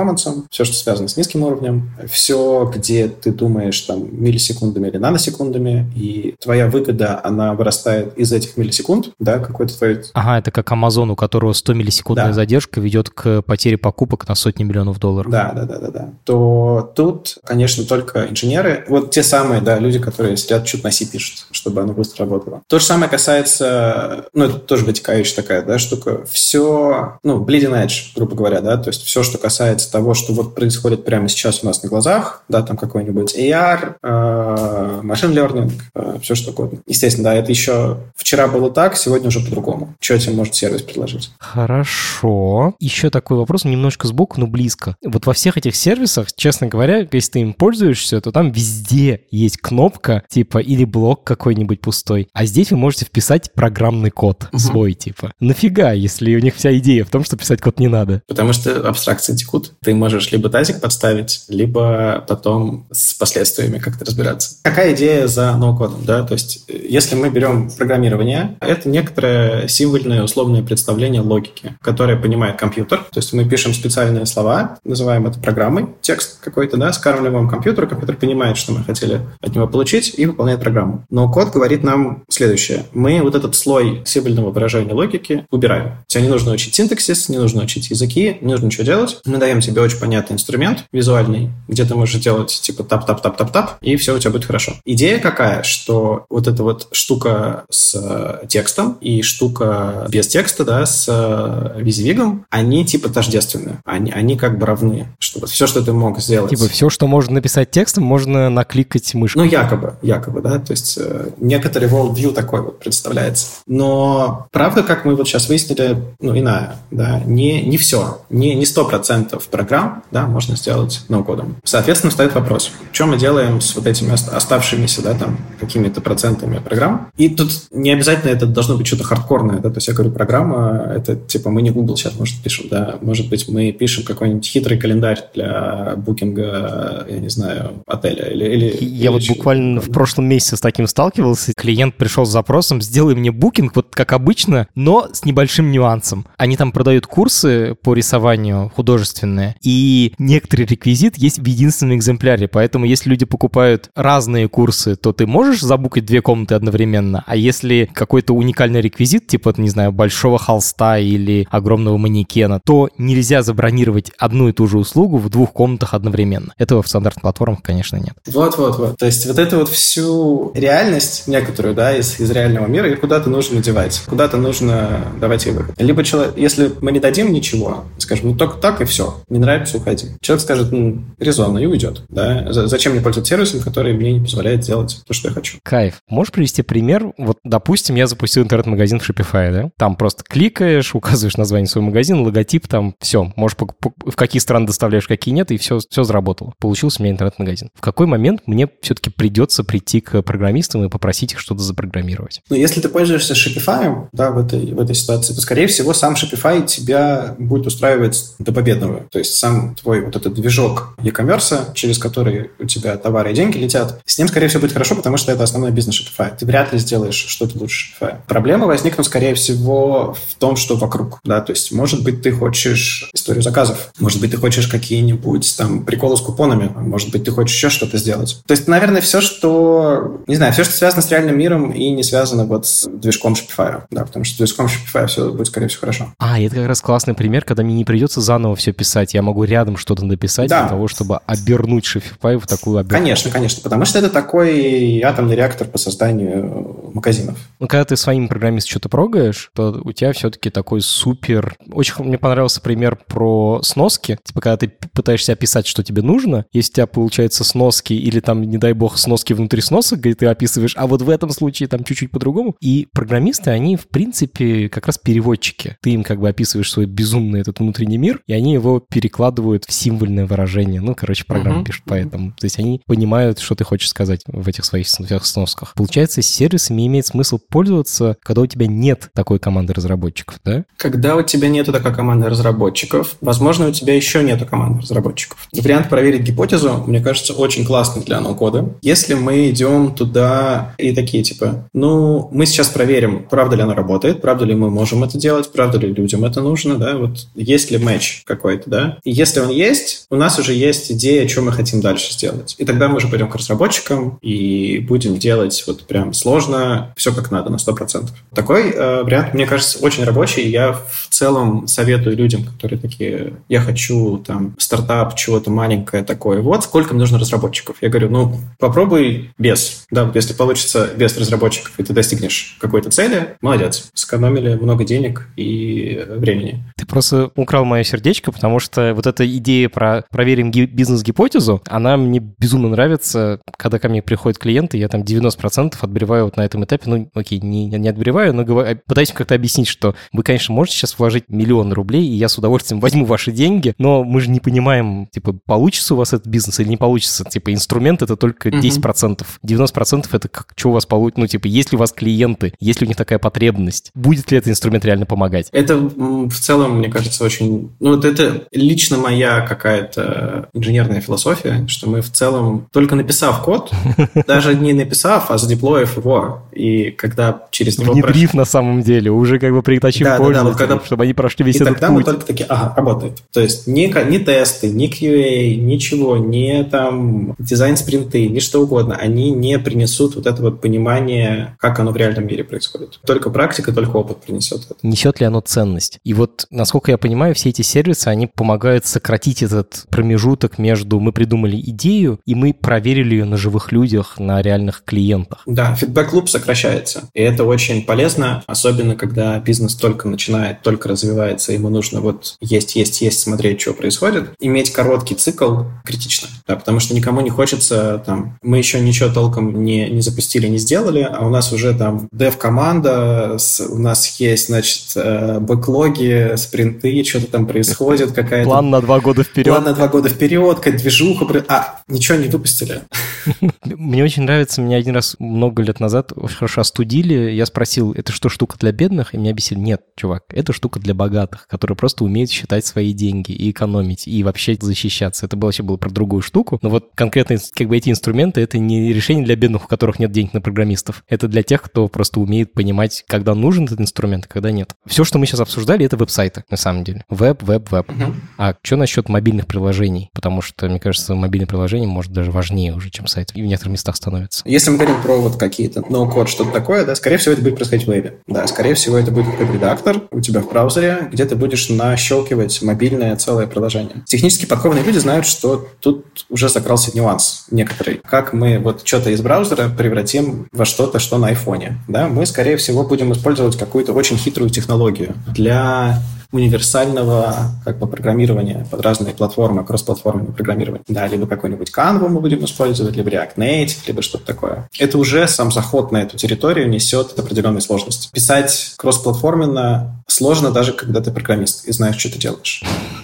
[0.50, 6.34] все, что связано с низким уровнем, все, где ты думаешь там миллисекундами или наносекундами, и
[6.40, 10.02] твоя выгода, она вырастает из этих миллисекунд, да, какой-то твой...
[10.14, 12.32] Ага, это как Amazon, у которого 100 миллисекундная да.
[12.32, 15.30] задержка ведет к потере покупок на сотни миллионов долларов.
[15.30, 16.08] Да, да, да, да, да.
[16.24, 21.06] То тут, конечно, только инженеры, вот те самые, да, люди, которые сидят, чуть на C
[21.06, 22.62] пишут, чтобы оно быстро работало.
[22.66, 26.24] То же самое касается, ну, это тоже вытекающая такая, да, штука.
[26.30, 30.54] Все, ну, bleeding edge, грубо говоря, да, то есть все, что касается того, что вот
[30.54, 36.18] происходит прямо сейчас у нас на глазах, да, там какой-нибудь AR, э, машин learning, э,
[36.22, 36.80] все что угодно.
[36.86, 39.94] Естественно, да, это еще вчера было так, сегодня уже по-другому.
[40.00, 41.30] Что тебе может сервис предложить?
[41.38, 42.74] Хорошо.
[42.78, 44.96] Еще такой вопрос, немножко сбоку, но близко.
[45.04, 49.58] Вот во всех этих сервисах, честно говоря, если ты им пользуешься, то там везде есть
[49.58, 52.28] кнопка, типа, или блок какой-нибудь пустой.
[52.32, 54.58] А здесь вы можете вписать программный код угу.
[54.58, 55.32] свой, типа.
[55.40, 58.22] Нафига, если у них вся идея в том, что писать код не надо?
[58.26, 59.72] Потому что абстракции текут.
[59.82, 64.56] Ты можешь либо тазик подставить, либо потом с последствиями как-то разбираться.
[64.62, 66.22] Какая идея за ноу-кодом, да?
[66.22, 72.98] То есть, если мы берем программирование, это некоторое символьное условное представление логики, которое понимает компьютер.
[73.10, 78.16] То есть, мы пишем специальные слова, называем это программой, текст какой-то, да, скармливаем компьютеру, компьютер
[78.16, 81.04] понимает, что мы хотели от него получить, и выполняет программу.
[81.10, 82.84] No-code говорит нам следующее.
[82.92, 85.92] Мы вот этот слой символьного выражения логики убираем.
[86.06, 89.20] Тебе не нужно учить синтаксис, не нужно учить языки, не нужно ничего делать.
[89.24, 94.14] Мы даем тебе очень понятный инструмент визуальный, где ты можешь делать типа тап-тап-тап-тап-тап, и все
[94.14, 94.74] у тебя будет хорошо.
[94.84, 100.86] Идея какая, что вот эта вот штука с э, текстом и штука без текста, да,
[100.86, 103.78] с э, WYSIWYG ом, они типа тождественны.
[103.84, 105.08] Они, они как бы равны.
[105.18, 106.50] Что вот все, что ты мог сделать.
[106.50, 109.42] Типа все, что можно написать текстом, можно накликать мышкой.
[109.42, 110.58] Ну, якобы, якобы, да.
[110.58, 113.46] То есть э, некоторый worldview такой вот представляется.
[113.66, 118.64] Но правда, как мы вот сейчас выяснили, ну, иная, да, не, не все, не, не
[118.64, 121.56] 100% программ, да, можно сделать ноу-кодом.
[121.64, 127.10] Соответственно, встает вопрос, что мы делаем с вот этими оставшимися, да, там, какими-то процентами программ.
[127.18, 130.92] И тут не обязательно это должно быть что-то хардкорное, да, то есть я говорю, программа,
[130.96, 134.78] это типа мы не Google сейчас, может, пишем, да, может быть, мы пишем какой-нибудь хитрый
[134.78, 138.44] календарь для букинга, я не знаю, отеля или...
[138.44, 141.52] или я или вот буквально в прошлом месяце с таким сталкивался.
[141.54, 146.26] Клиент пришел с запросом, сделай мне букинг, вот как обычно, но с небольшим нюансом.
[146.36, 152.84] Они там продают курсы по рисованию художественные, и некоторый реквизит есть в единственном экземпляре, поэтому
[152.84, 158.34] если люди покупают разные курсы, то ты можешь забукать две комнаты одновременно, а если какой-то
[158.34, 164.52] уникальный реквизит, типа, не знаю, большого холста или огромного манекена, то нельзя забронировать одну и
[164.52, 166.52] ту же услугу в двух комнатах одновременно.
[166.58, 168.14] Этого в стандартных платформах, конечно, нет.
[168.26, 168.96] Вот-вот-вот.
[168.96, 173.28] То есть вот эту вот всю реальность некоторую, да, из, из реального мира, и куда-то
[173.30, 175.74] нужно девать, куда-то нужно давать ей выход.
[175.78, 179.78] Либо человек, если мы не дадим ничего, скажем, ну только так и все, не нравится,
[179.78, 180.06] уходи.
[180.20, 182.46] Человек скажет, ну, резонно, и уйдет, да.
[182.50, 185.58] Зачем мне пользоваться сервисом, который мне не позволяет делать то, что я хочу?
[185.62, 186.00] Кайф.
[186.08, 187.12] Можешь привести пример?
[187.18, 189.70] Вот, допустим, я запустил интернет-магазин в Shopify, да?
[189.76, 193.32] Там просто кликаешь, указываешь название своего магазина, логотип, там все.
[193.36, 196.54] Можешь в какие страны доставляешь, какие нет, и все, все заработало.
[196.58, 197.70] Получился у меня интернет-магазин.
[197.74, 202.40] В какой момент мне все-таки придется прийти к программистам и попросить их что-то запрограммировать?
[202.48, 206.14] Ну, если ты пользуешься Shopify, да, в этой, в этой ситуации, то, скорее всего, сам
[206.14, 209.06] Shopify тебя будет устраивать до победного.
[209.10, 213.58] То есть сам твой вот этот движок e-commerce, через который у тебя товары и деньги
[213.58, 216.32] летят, с ним, скорее всего, будет хорошо, потому что это основной бизнес Shopify.
[216.36, 218.16] Ты вряд ли сделаешь что-то лучше Shopify.
[218.26, 221.20] Проблемы возникнут, скорее всего, в том, что вокруг.
[221.24, 221.40] Да?
[221.40, 226.16] То есть, может быть, ты хочешь историю заказов, может быть, ты хочешь какие-нибудь там приколы
[226.16, 228.42] с купонами, может быть, ты хочешь еще что-то сделать.
[228.46, 232.02] То есть, наверное, все, что, не знаю, все, что связано с реальным миром и не
[232.02, 235.80] связано вот с движком Shopify, да, потому что с движком Shopify все будет, скорее всего,
[235.80, 236.12] хорошо.
[236.18, 239.44] А, это как раз классный пример, когда мне не придется заново все писать, я могу
[239.44, 240.62] рядом что-то написать да.
[240.62, 242.98] для того, чтобы обернуть Shopify в такую обертку.
[242.98, 247.38] Конечно, конечно, потому что это такой атомный реактор по созданию магазинов.
[247.58, 251.56] Ну, когда ты своим программистом что-то прогаешь, то у тебя все-таки такой супер...
[251.72, 254.18] Очень мне понравился пример про сноски.
[254.22, 258.42] Типа, когда ты пытаешься описать, что тебе нужно, если у тебя получается сноски или там,
[258.42, 261.84] не дай бог, сноски внутри сносок, где ты описываешь, а вот в этом случае там
[261.84, 262.56] чуть-чуть по-другому.
[262.60, 265.76] И программисты, они, в принципе, как раз переводчики.
[265.82, 269.72] Ты им как бы описываешь свой безумный этот внутренний мир, и они его перекладывают в
[269.72, 270.82] символьное выражение.
[270.82, 271.64] Ну, короче, программа uh-huh.
[271.64, 272.32] пишет поэтому.
[272.32, 275.72] То есть они понимают, что ты хочешь сказать в этих своих сносках.
[275.74, 280.64] Получается, сервисами имеет смысл пользоваться, когда у тебя нет такой команды разработчиков, да?
[280.76, 285.48] Когда у тебя нету такой команды разработчиков, возможно, у тебя еще нету команды разработчиков.
[285.54, 288.74] Вариант проверить гипотезу, мне кажется, очень классный для ноу-кода.
[288.82, 294.20] Если мы идем туда и такие, типа, ну, мы сейчас проверим, правда ли она работает,
[294.20, 297.78] правда ли мы можем это делать, правда ли людям это нужно, да, вот есть ли
[297.78, 298.89] матч какой-то, да.
[299.04, 302.54] И если он есть, у нас уже есть идея, что мы хотим дальше сделать.
[302.58, 307.30] И тогда мы уже пойдем к разработчикам и будем делать вот прям сложно, все как
[307.30, 308.08] надо, на 100%.
[308.34, 310.48] Такой э, вариант, мне кажется, очень рабочий.
[310.48, 316.64] Я в целом советую людям, которые такие, я хочу там стартап, чего-то маленькое такое, вот
[316.64, 317.76] сколько мне нужно разработчиков.
[317.80, 319.84] Я говорю, ну, попробуй без.
[319.90, 323.90] Да, если получится без разработчиков, и ты достигнешь какой-то цели, молодец.
[323.94, 326.62] Сэкономили много денег и времени.
[326.76, 332.20] Ты просто украл мое сердечко, потому что вот эта идея про проверим бизнес-гипотезу, она мне
[332.20, 333.40] безумно нравится.
[333.56, 337.40] Когда ко мне приходят клиенты, я там 90% отбреваю вот на этом этапе, ну, окей,
[337.40, 341.72] не, не отбреваю, но говорю, пытаюсь как-то объяснить, что вы, конечно, можете сейчас вложить миллион
[341.72, 345.94] рублей, и я с удовольствием возьму ваши деньги, но мы же не понимаем, типа, получится
[345.94, 347.24] у вас этот бизнес или не получится.
[347.24, 349.24] Типа, инструмент— это только 10%.
[349.46, 352.80] 90%— это как, что у вас получится, ну, типа, есть ли у вас клиенты, есть
[352.80, 355.48] ли у них такая потребность, будет ли этот инструмент реально помогать?
[355.52, 357.72] Это в целом, мне кажется, очень...
[357.80, 363.72] Ну, вот это лично моя какая-то инженерная философия, что мы в целом, только написав код,
[364.26, 367.92] даже не написав, а задеплоив его, и когда через него...
[367.92, 370.84] Внедрив на самом деле, уже как бы притащив да, пользователей, да, да, когда...
[370.84, 371.96] чтобы они прошли весь и этот тогда путь.
[371.96, 373.22] мы только такие, ага, работает.
[373.32, 379.30] То есть ни, ни тесты, ни QA, ничего, ни там дизайн-спринты, ни что угодно, они
[379.30, 383.00] не принесут вот это вот понимание, как оно в реальном мире происходит.
[383.06, 384.76] Только практика, только опыт принесет это.
[384.82, 385.98] Несет ли оно ценность?
[386.04, 391.12] И вот, насколько я понимаю, все эти сервисы, они помогают сократить этот промежуток между мы
[391.12, 395.42] придумали идею и мы проверили ее на живых людях, на реальных клиентах.
[395.46, 397.08] Да, фидбэк-луп сокращается.
[397.14, 402.76] И это очень полезно, особенно когда бизнес только начинает, только развивается, ему нужно вот есть,
[402.76, 404.30] есть, есть, смотреть, что происходит.
[404.40, 409.64] Иметь короткий цикл критично, да, потому что никому не хочется там, мы еще ничего толком
[409.64, 413.36] не, не запустили, не сделали, а у нас уже там дев-команда,
[413.68, 418.48] у нас есть, значит, э, бэклоги, спринты, что-то там происходит, какая-то...
[418.48, 419.48] План на два года вперед.
[419.48, 421.44] План на два года вперед, какая-то движуха.
[421.48, 422.82] А, ничего не выпустили.
[423.64, 427.30] Мне очень нравится, меня один раз много лет назад хорошо остудили.
[427.30, 429.14] Я спросил, это что, штука для бедных?
[429.14, 433.32] И мне объяснили, нет, чувак, это штука для богатых, которые просто умеют считать свои деньги
[433.32, 435.26] и экономить, и вообще защищаться.
[435.26, 436.58] Это вообще было про другую штуку.
[436.62, 440.12] Но вот конкретно как бы эти инструменты, это не решение для бедных, у которых нет
[440.12, 441.04] денег на программистов.
[441.08, 444.74] Это для тех, кто просто умеет понимать, когда нужен этот инструмент, а когда нет.
[444.86, 447.04] Все, что мы сейчас обсуждали, это веб-сайты, на самом деле.
[447.10, 447.90] Веб, веб, веб.
[448.38, 450.10] А что насчет мобильных приложений?
[450.14, 453.30] Потому что, мне кажется, мобильное приложение может даже важнее уже, чем сайт.
[453.34, 454.42] И в некоторых местах становится.
[454.46, 455.84] Если мы говорим про вот какие-то
[456.20, 458.14] ноу-код, что-то такое, да, скорее всего, это будет происходить в вебе.
[458.26, 462.62] Да, скорее всего, это будет какой-то редактор у тебя в браузере, где ты будешь нащелкивать
[462.62, 464.02] мобильное целое приложение.
[464.06, 468.00] Технически подкованные люди знают, что тут уже закрался нюанс некоторый.
[468.04, 471.78] Как мы вот что-то из браузера превратим во что-то, что на айфоне.
[471.88, 472.08] Да?
[472.08, 476.00] Мы, скорее всего, будем использовать какую-то очень хитрую технологию для
[476.32, 480.84] универсального как бы программирования под разные платформы, кроссплатформенного программирования.
[480.88, 484.68] Да, либо какой-нибудь Canva мы будем использовать, либо React Native, либо что-то такое.
[484.78, 488.10] Это уже сам заход на эту территорию несет определенную сложность.
[488.12, 492.62] Писать кроссплатформенно сложно даже когда ты программист и знаешь, что ты делаешь.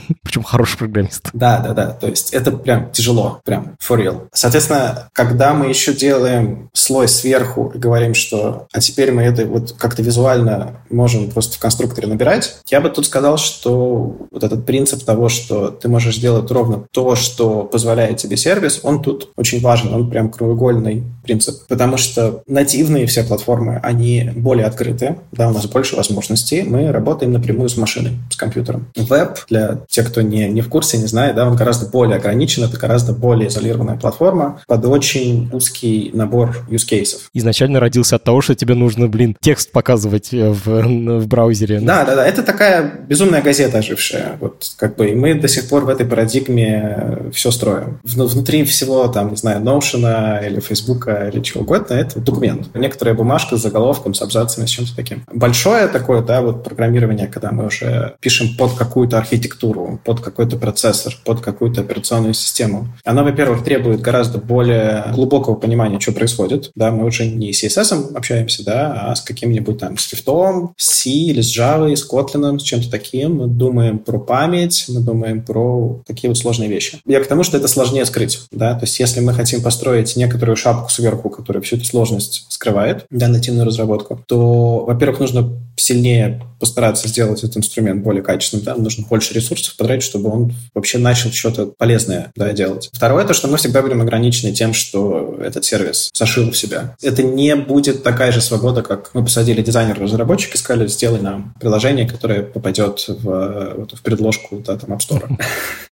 [0.22, 1.30] Причем хороший программист.
[1.32, 1.90] Да, да, да.
[1.90, 4.28] То есть это прям тяжело, прям for real.
[4.32, 9.72] Соответственно, когда мы еще делаем слой сверху и говорим, что а теперь мы это вот
[9.72, 15.04] как-то визуально можем просто в конструкторе набирать, я бы тут сказал, что вот этот принцип
[15.04, 19.92] того, что ты можешь сделать ровно то, что позволяет тебе сервис, он тут очень важен,
[19.94, 21.66] он прям краеугольный принцип.
[21.68, 27.32] Потому что нативные все платформы, они более открыты, да, у нас больше возможностей, мы работаем
[27.32, 28.88] напрямую с машиной, с компьютером.
[28.96, 32.64] Веб для те, кто не, не в курсе, не знает, да, он гораздо более ограничен,
[32.64, 37.18] это гораздо более изолированная платформа под очень узкий набор use cases.
[37.34, 41.80] Изначально родился от того, что тебе нужно, блин, текст показывать э, в, в браузере.
[41.80, 44.36] Да, да, да, это такая безумная газета ожившая.
[44.40, 48.00] Вот как бы и мы до сих пор в этой парадигме все строим.
[48.04, 52.68] Внутри всего, там, не знаю, Notion или Facebook или чего угодно, это документ.
[52.74, 55.24] Некоторая бумажка с заголовком, с абзацами, с чем-то таким.
[55.32, 61.16] Большое такое, да, вот программирование, когда мы уже пишем под какую-то архитектуру, под какой-то процессор,
[61.24, 62.88] под какую-то операционную систему.
[63.04, 66.70] Оно, во-первых, требует гораздо более глубокого понимания, что происходит.
[66.74, 70.86] Да, мы уже не с CSS общаемся, да, а с каким-нибудь там с Swift, с
[70.86, 73.36] C или с Java, с Kotlin, с чем-то таким.
[73.36, 76.98] Мы думаем про память, мы думаем про такие вот сложные вещи.
[77.06, 80.56] Я к тому, что это сложнее скрыть, да, то есть если мы хотим построить некоторую
[80.56, 87.06] шапку сверху, которая всю эту сложность скрывает, да, нативную разработку, то, во-первых, нужно сильнее постараться
[87.06, 91.66] сделать этот инструмент более качественным, да, нужно больше ресурсов потратить, чтобы он вообще начал что-то
[91.66, 92.88] полезное да, делать.
[92.92, 96.96] Второе, то, что мы всегда будем ограничены тем, что этот сервис зашил в себя.
[97.02, 102.08] Это не будет такая же свобода, как мы посадили дизайнера-разработчика и сказали, сделай нам приложение,
[102.08, 105.38] которое попадет в, в предложку да, там, App Store.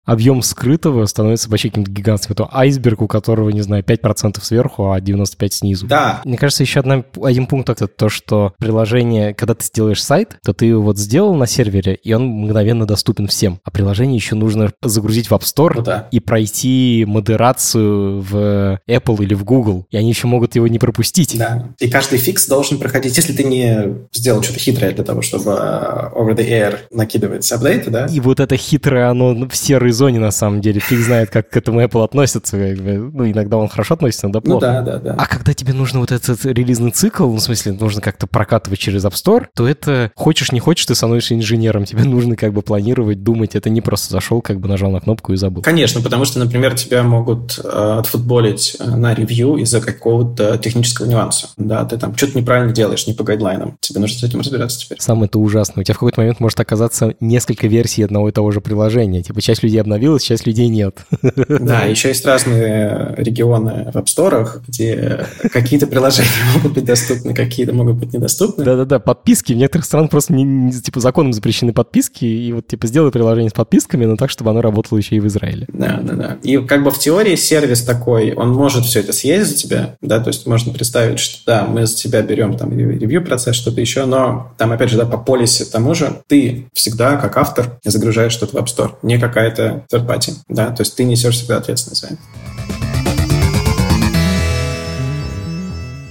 [0.05, 2.33] Объем скрытого становится вообще каким-то гигантским.
[2.33, 5.87] Это айсберг, у которого, не знаю, 5% сверху, а 95% снизу.
[5.87, 6.21] Да.
[6.25, 10.53] Мне кажется, еще одна, один пункт это то, что приложение, когда ты сделаешь сайт, то
[10.53, 13.59] ты его вот сделал на сервере, и он мгновенно доступен всем.
[13.63, 16.07] А приложение еще нужно загрузить в App Store ну, да.
[16.11, 19.87] и пройти модерацию в Apple или в Google.
[19.91, 21.37] И они еще могут его не пропустить.
[21.37, 21.69] Да.
[21.79, 26.35] И каждый фикс должен проходить, если ты не сделал что-то хитрое для того, чтобы over
[26.35, 28.05] the air накидывать апдейты, да?
[28.07, 30.79] И вот это хитрое, оно все зоне, на самом деле.
[30.79, 32.57] Фиг знает, как к этому Apple относится.
[32.57, 34.67] Ну, иногда он хорошо относится, иногда ну плохо.
[34.67, 35.15] Ну, да, да, да.
[35.17, 39.05] А когда тебе нужно вот этот релизный цикл, ну, в смысле, нужно как-то прокатывать через
[39.05, 41.85] App Store, то это, хочешь не хочешь, ты становишься инженером.
[41.85, 43.55] Тебе нужно как бы планировать, думать.
[43.55, 45.61] Это не просто зашел, как бы нажал на кнопку и забыл.
[45.61, 51.49] Конечно, потому что, например, тебя могут э, отфутболить э, на ревью из-за какого-то технического нюанса.
[51.57, 53.77] Да, ты там что-то неправильно делаешь, не по гайдлайнам.
[53.79, 54.99] Тебе нужно с этим разбираться теперь.
[54.99, 55.81] Самое это ужасно.
[55.81, 59.21] У тебя в какой-то момент может оказаться несколько версий одного и того же приложения.
[59.21, 61.05] Типа часть людей обновилась, часть людей нет.
[61.63, 67.73] Да, еще есть разные регионы в App Store, где какие-то приложения могут быть доступны, какие-то
[67.73, 68.63] могут быть недоступны.
[68.63, 69.53] Да-да-да, подписки.
[69.53, 73.49] В некоторых странах просто не, не, типа законом запрещены подписки, и вот типа сделай приложение
[73.49, 75.67] с подписками, но так, чтобы оно работало еще и в Израиле.
[75.71, 76.37] Да-да-да.
[76.43, 80.19] И как бы в теории сервис такой, он может все это съесть за тебя, да,
[80.19, 84.53] то есть можно представить, что да, мы за тебя берем там ревью-процесс, что-то еще, но
[84.57, 88.59] там, опять же, да, по полисе тому же, ты всегда, как автор, загружаешь что-то в
[88.61, 92.17] App Store, не какая-то third party, да, то есть ты несешь всегда ответственность за это.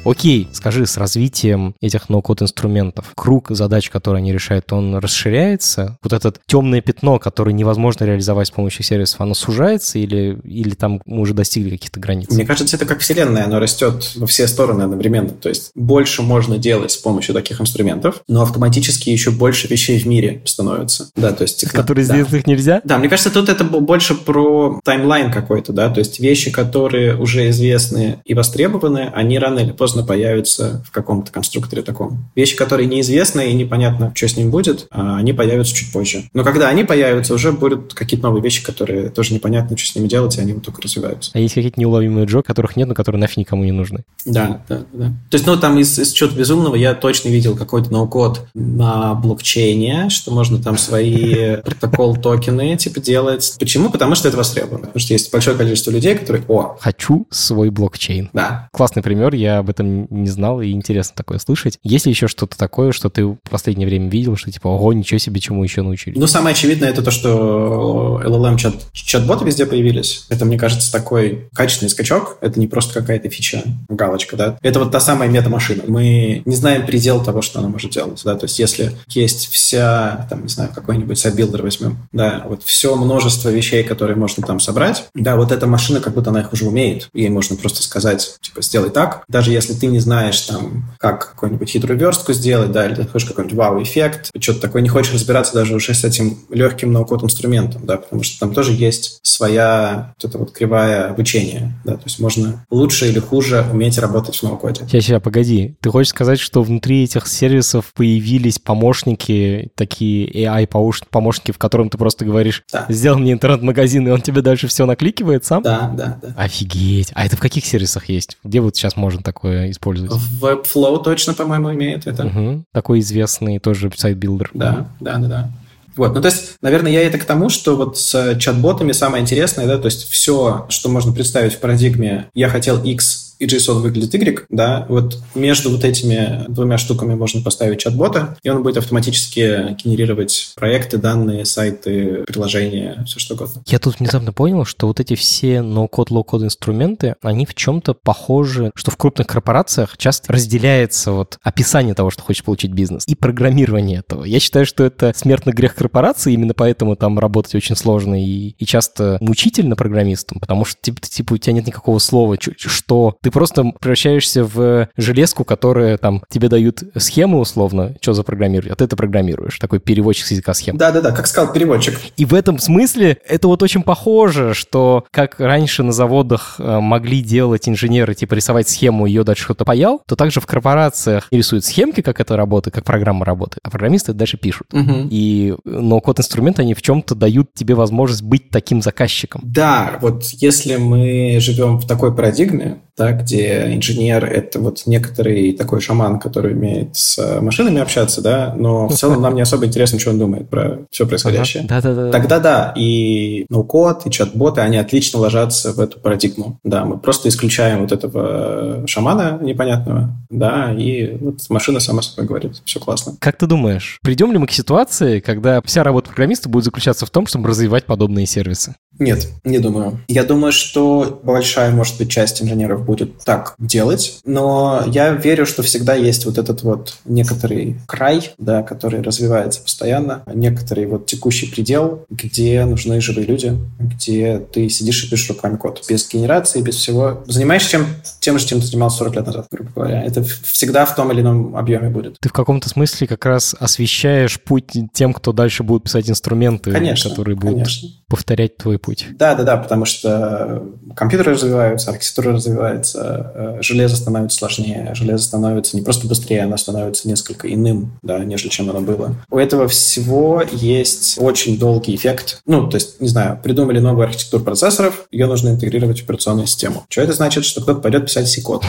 [0.04, 5.96] Окей, скажи, с развитием этих ноу-код инструментов, круг задач, которые они решают, он расширяется?
[6.02, 11.00] Вот это темное пятно, которое невозможно реализовать с помощью сервисов, оно сужается или, или там
[11.06, 12.30] мы уже достигли каких-то границ?
[12.30, 15.30] Мне кажется, это как вселенная, оно растет во все стороны одновременно.
[15.30, 20.06] То есть больше можно делать с помощью таких инструментов, но автоматически еще больше вещей в
[20.06, 21.10] мире становится.
[21.14, 21.68] Да, то есть...
[21.68, 22.14] Которые да.
[22.14, 22.80] сделать их нельзя?
[22.84, 27.50] Да, мне кажется, тут это больше про таймлайн какой-то, да, то есть вещи, которые уже
[27.50, 32.24] известны и востребованы, они рано или поздно поздно появятся в каком-то конструкторе таком.
[32.34, 36.24] Вещи, которые неизвестны и непонятно, что с ним будет, а, они появятся чуть позже.
[36.32, 40.08] Но когда они появятся, уже будут какие-то новые вещи, которые тоже непонятно, что с ними
[40.08, 41.30] делать, и они вот только развиваются.
[41.34, 44.04] А есть какие-то неуловимые джо, которых нет, но которые нафиг никому не нужны?
[44.24, 45.08] Да, да, да.
[45.28, 50.08] То есть, ну, там из, из чего-то безумного я точно видел какой-то ноу-код на блокчейне,
[50.08, 53.56] что можно там свои протокол-токены, типа, делать.
[53.58, 53.90] Почему?
[53.90, 54.86] Потому что это востребовано.
[54.86, 56.78] Потому что есть большое количество людей, которые, о...
[56.80, 58.30] Хочу свой блокчейн.
[58.32, 58.68] Да.
[58.72, 61.78] Классный пример, я об этом этом не знал, и интересно такое слышать.
[61.82, 65.18] Есть ли еще что-то такое, что ты в последнее время видел, что типа, ого, ничего
[65.18, 66.18] себе, чему еще научились?
[66.18, 70.26] Ну, самое очевидное это то, что LLM чат, чат-боты везде появились.
[70.28, 72.38] Это, мне кажется, такой качественный скачок.
[72.40, 74.58] Это не просто какая-то фича, галочка, да.
[74.62, 75.84] Это вот та самая мета-машина.
[75.86, 78.34] Мы не знаем предел того, что она может делать, да.
[78.36, 83.48] То есть, если есть вся, там, не знаю, какой-нибудь site-builder возьмем, да, вот все множество
[83.48, 87.08] вещей, которые можно там собрать, да, вот эта машина, как будто она их уже умеет.
[87.12, 91.30] Ей можно просто сказать, типа, сделай так, даже если если ты не знаешь, там, как
[91.30, 95.54] какую-нибудь хитрую верстку сделать, да, или ты хочешь какой-нибудь вау-эффект, что-то такое, не хочешь разбираться
[95.54, 100.28] даже уже с этим легким no-code инструментом, да, потому что там тоже есть своя вот
[100.28, 104.73] эта вот кривая обучения, да, то есть можно лучше или хуже уметь работать в no-code
[104.73, 104.82] е.
[104.88, 105.76] Сейчас, сейчас, погоди.
[105.80, 112.24] Ты хочешь сказать, что внутри этих сервисов появились помощники, такие AI-помощники, в котором ты просто
[112.24, 112.86] говоришь, да.
[112.88, 115.62] сделай мне интернет-магазин, и он тебе дальше все накликивает сам?
[115.62, 116.34] Да, да, да.
[116.36, 117.12] Офигеть.
[117.14, 118.38] А это в каких сервисах есть?
[118.44, 120.12] Где вот сейчас можно такое использовать?
[120.40, 122.26] Webflow точно, по-моему, имеет это.
[122.26, 122.64] Угу.
[122.72, 124.50] Такой известный тоже site-builder.
[124.54, 125.50] Да, да, да, да.
[125.96, 129.66] Вот, ну то есть, наверное, я это к тому, что вот с чат-ботами самое интересное,
[129.66, 134.14] да, то есть все, что можно представить в парадигме «я хотел X, и JSON выглядит
[134.14, 139.76] Y, да, вот между вот этими двумя штуками можно поставить чат-бота, и он будет автоматически
[139.82, 143.62] генерировать проекты, данные, сайты, приложения, все что угодно.
[143.66, 148.70] Я тут внезапно понял, что вот эти все no-code, low-code инструменты, они в чем-то похожи,
[148.76, 154.04] что в крупных корпорациях часто разделяется вот описание того, что хочешь получить бизнес, и программирование
[154.06, 154.22] этого.
[154.22, 158.64] Я считаю, что это смертный грех корпорации, именно поэтому там работать очень сложно и, и
[158.66, 163.64] часто мучительно программистам, потому что типа, типа у тебя нет никакого слова, что ты просто
[163.80, 169.58] превращаешься в железку, которая там тебе дают схемы условно, что запрограммировать, а ты это программируешь.
[169.58, 170.76] Такой переводчик с языка схем.
[170.76, 171.98] Да-да-да, как сказал переводчик.
[172.16, 177.22] И в этом смысле это вот очень похоже, что как раньше на заводах э, могли
[177.22, 182.00] делать инженеры, типа рисовать схему, ее дальше что-то паял, то также в корпорациях рисуют схемки,
[182.00, 184.68] как это работает, как программа работает, а программисты дальше пишут.
[184.72, 185.08] Угу.
[185.10, 189.40] И но код инструменты, они в чем-то дают тебе возможность быть таким заказчиком.
[189.44, 195.80] Да, вот если мы живем в такой парадигме, да, где инженер— это вот некоторый такой
[195.80, 200.10] шаман, который умеет с машинами общаться, да, но в целом нам не особо интересно, что
[200.10, 201.64] он думает про все происходящее.
[201.66, 206.58] Тогда да, и ноу-код, и чат-боты, они отлично ложатся в эту парадигму.
[206.64, 212.60] Да, мы просто исключаем вот этого шамана непонятного, да, и вот машина сама собой говорит,
[212.64, 213.16] все классно.
[213.18, 217.10] Как ты думаешь, придем ли мы к ситуации, когда вся работа программиста будет заключаться в
[217.10, 218.74] том, чтобы развивать подобные сервисы?
[218.98, 220.00] Нет, не думаю.
[220.08, 225.62] Я думаю, что большая, может быть, часть инженеров во-первых, так делать, но я верю, что
[225.62, 232.04] всегда есть вот этот вот некоторый край, да, который развивается постоянно, некоторый вот текущий предел,
[232.10, 235.82] где нужны живые люди, где ты сидишь и пишешь руками код.
[235.88, 237.22] Без генерации, без всего.
[237.26, 237.86] Занимаешься чем,
[238.20, 240.02] тем же, чем ты занимался 40 лет назад, грубо говоря.
[240.02, 242.18] Это всегда в том или ином объеме будет.
[242.20, 247.10] Ты в каком-то смысле как раз освещаешь путь тем, кто дальше будет писать инструменты, конечно,
[247.10, 247.88] которые будут конечно.
[248.08, 249.06] повторять твой путь.
[249.12, 255.76] Да, да, да, потому что компьютеры развиваются, архитектура развивается, э, железо становится сложнее, железо становится
[255.76, 259.14] не просто быстрее, оно становится несколько иным, да, нежели чем оно было.
[259.30, 262.40] У этого всего есть очень долгий эффект.
[262.46, 266.84] Ну, то есть, не знаю, придумали новую архитектуру процессоров, ее нужно интегрировать в операционную систему.
[266.88, 267.44] Что это значит?
[267.44, 268.64] Что кто-то пойдет писать C-код.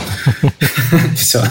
[1.15, 1.41] Все.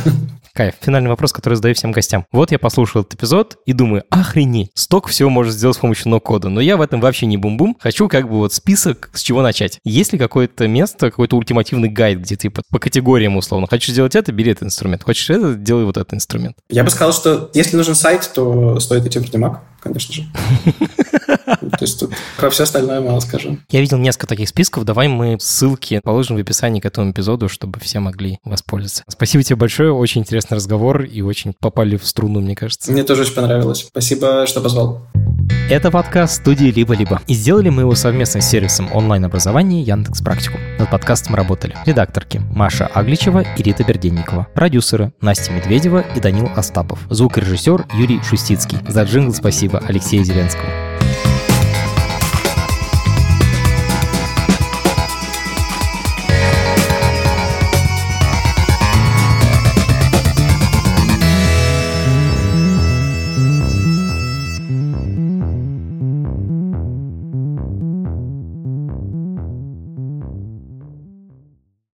[0.55, 0.75] Кайф.
[0.83, 2.27] Финальный вопрос, который задаю всем гостям.
[2.31, 6.51] Вот я послушал этот эпизод и думаю, охренеть, столько всего можно сделать с помощью ноу-кода,
[6.51, 7.75] но я в этом вообще не бум-бум.
[7.81, 9.79] Хочу как бы вот список, с чего начать.
[9.85, 13.67] Есть ли какое-то место, какой-то ультимативный гайд, где типа по категориям условно.
[13.67, 15.03] Хочешь сделать это, бери этот инструмент.
[15.03, 16.57] Хочешь это, делай вот этот инструмент.
[16.69, 20.27] Я бы сказал, что если нужен сайт, то стоит идти в Mac конечно же.
[21.45, 23.59] То есть тут про все остальное мало скажу.
[23.71, 24.85] Я видел несколько таких списков.
[24.85, 29.05] Давай мы ссылки положим в описании к этому эпизоду, чтобы все могли воспользоваться.
[29.09, 29.93] Спасибо тебе большое.
[29.93, 32.93] Очень интересный разговор и очень попали в струну, мне кажется.
[32.93, 33.87] Мне тоже очень понравилось.
[33.89, 35.07] Спасибо, что позвал.
[35.71, 37.21] Это подкаст студии «Либо-либо».
[37.27, 40.59] И сделали мы его совместно с сервисом онлайн-образования Яндекс Практику.
[40.79, 47.01] Над подкастом работали редакторки Маша Агличева и Рита Берденникова, продюсеры Настя Медведева и Данил Остапов,
[47.11, 48.79] звукорежиссер Юрий Шустицкий.
[48.89, 50.71] За джингл спасибо Алексея Зеленского.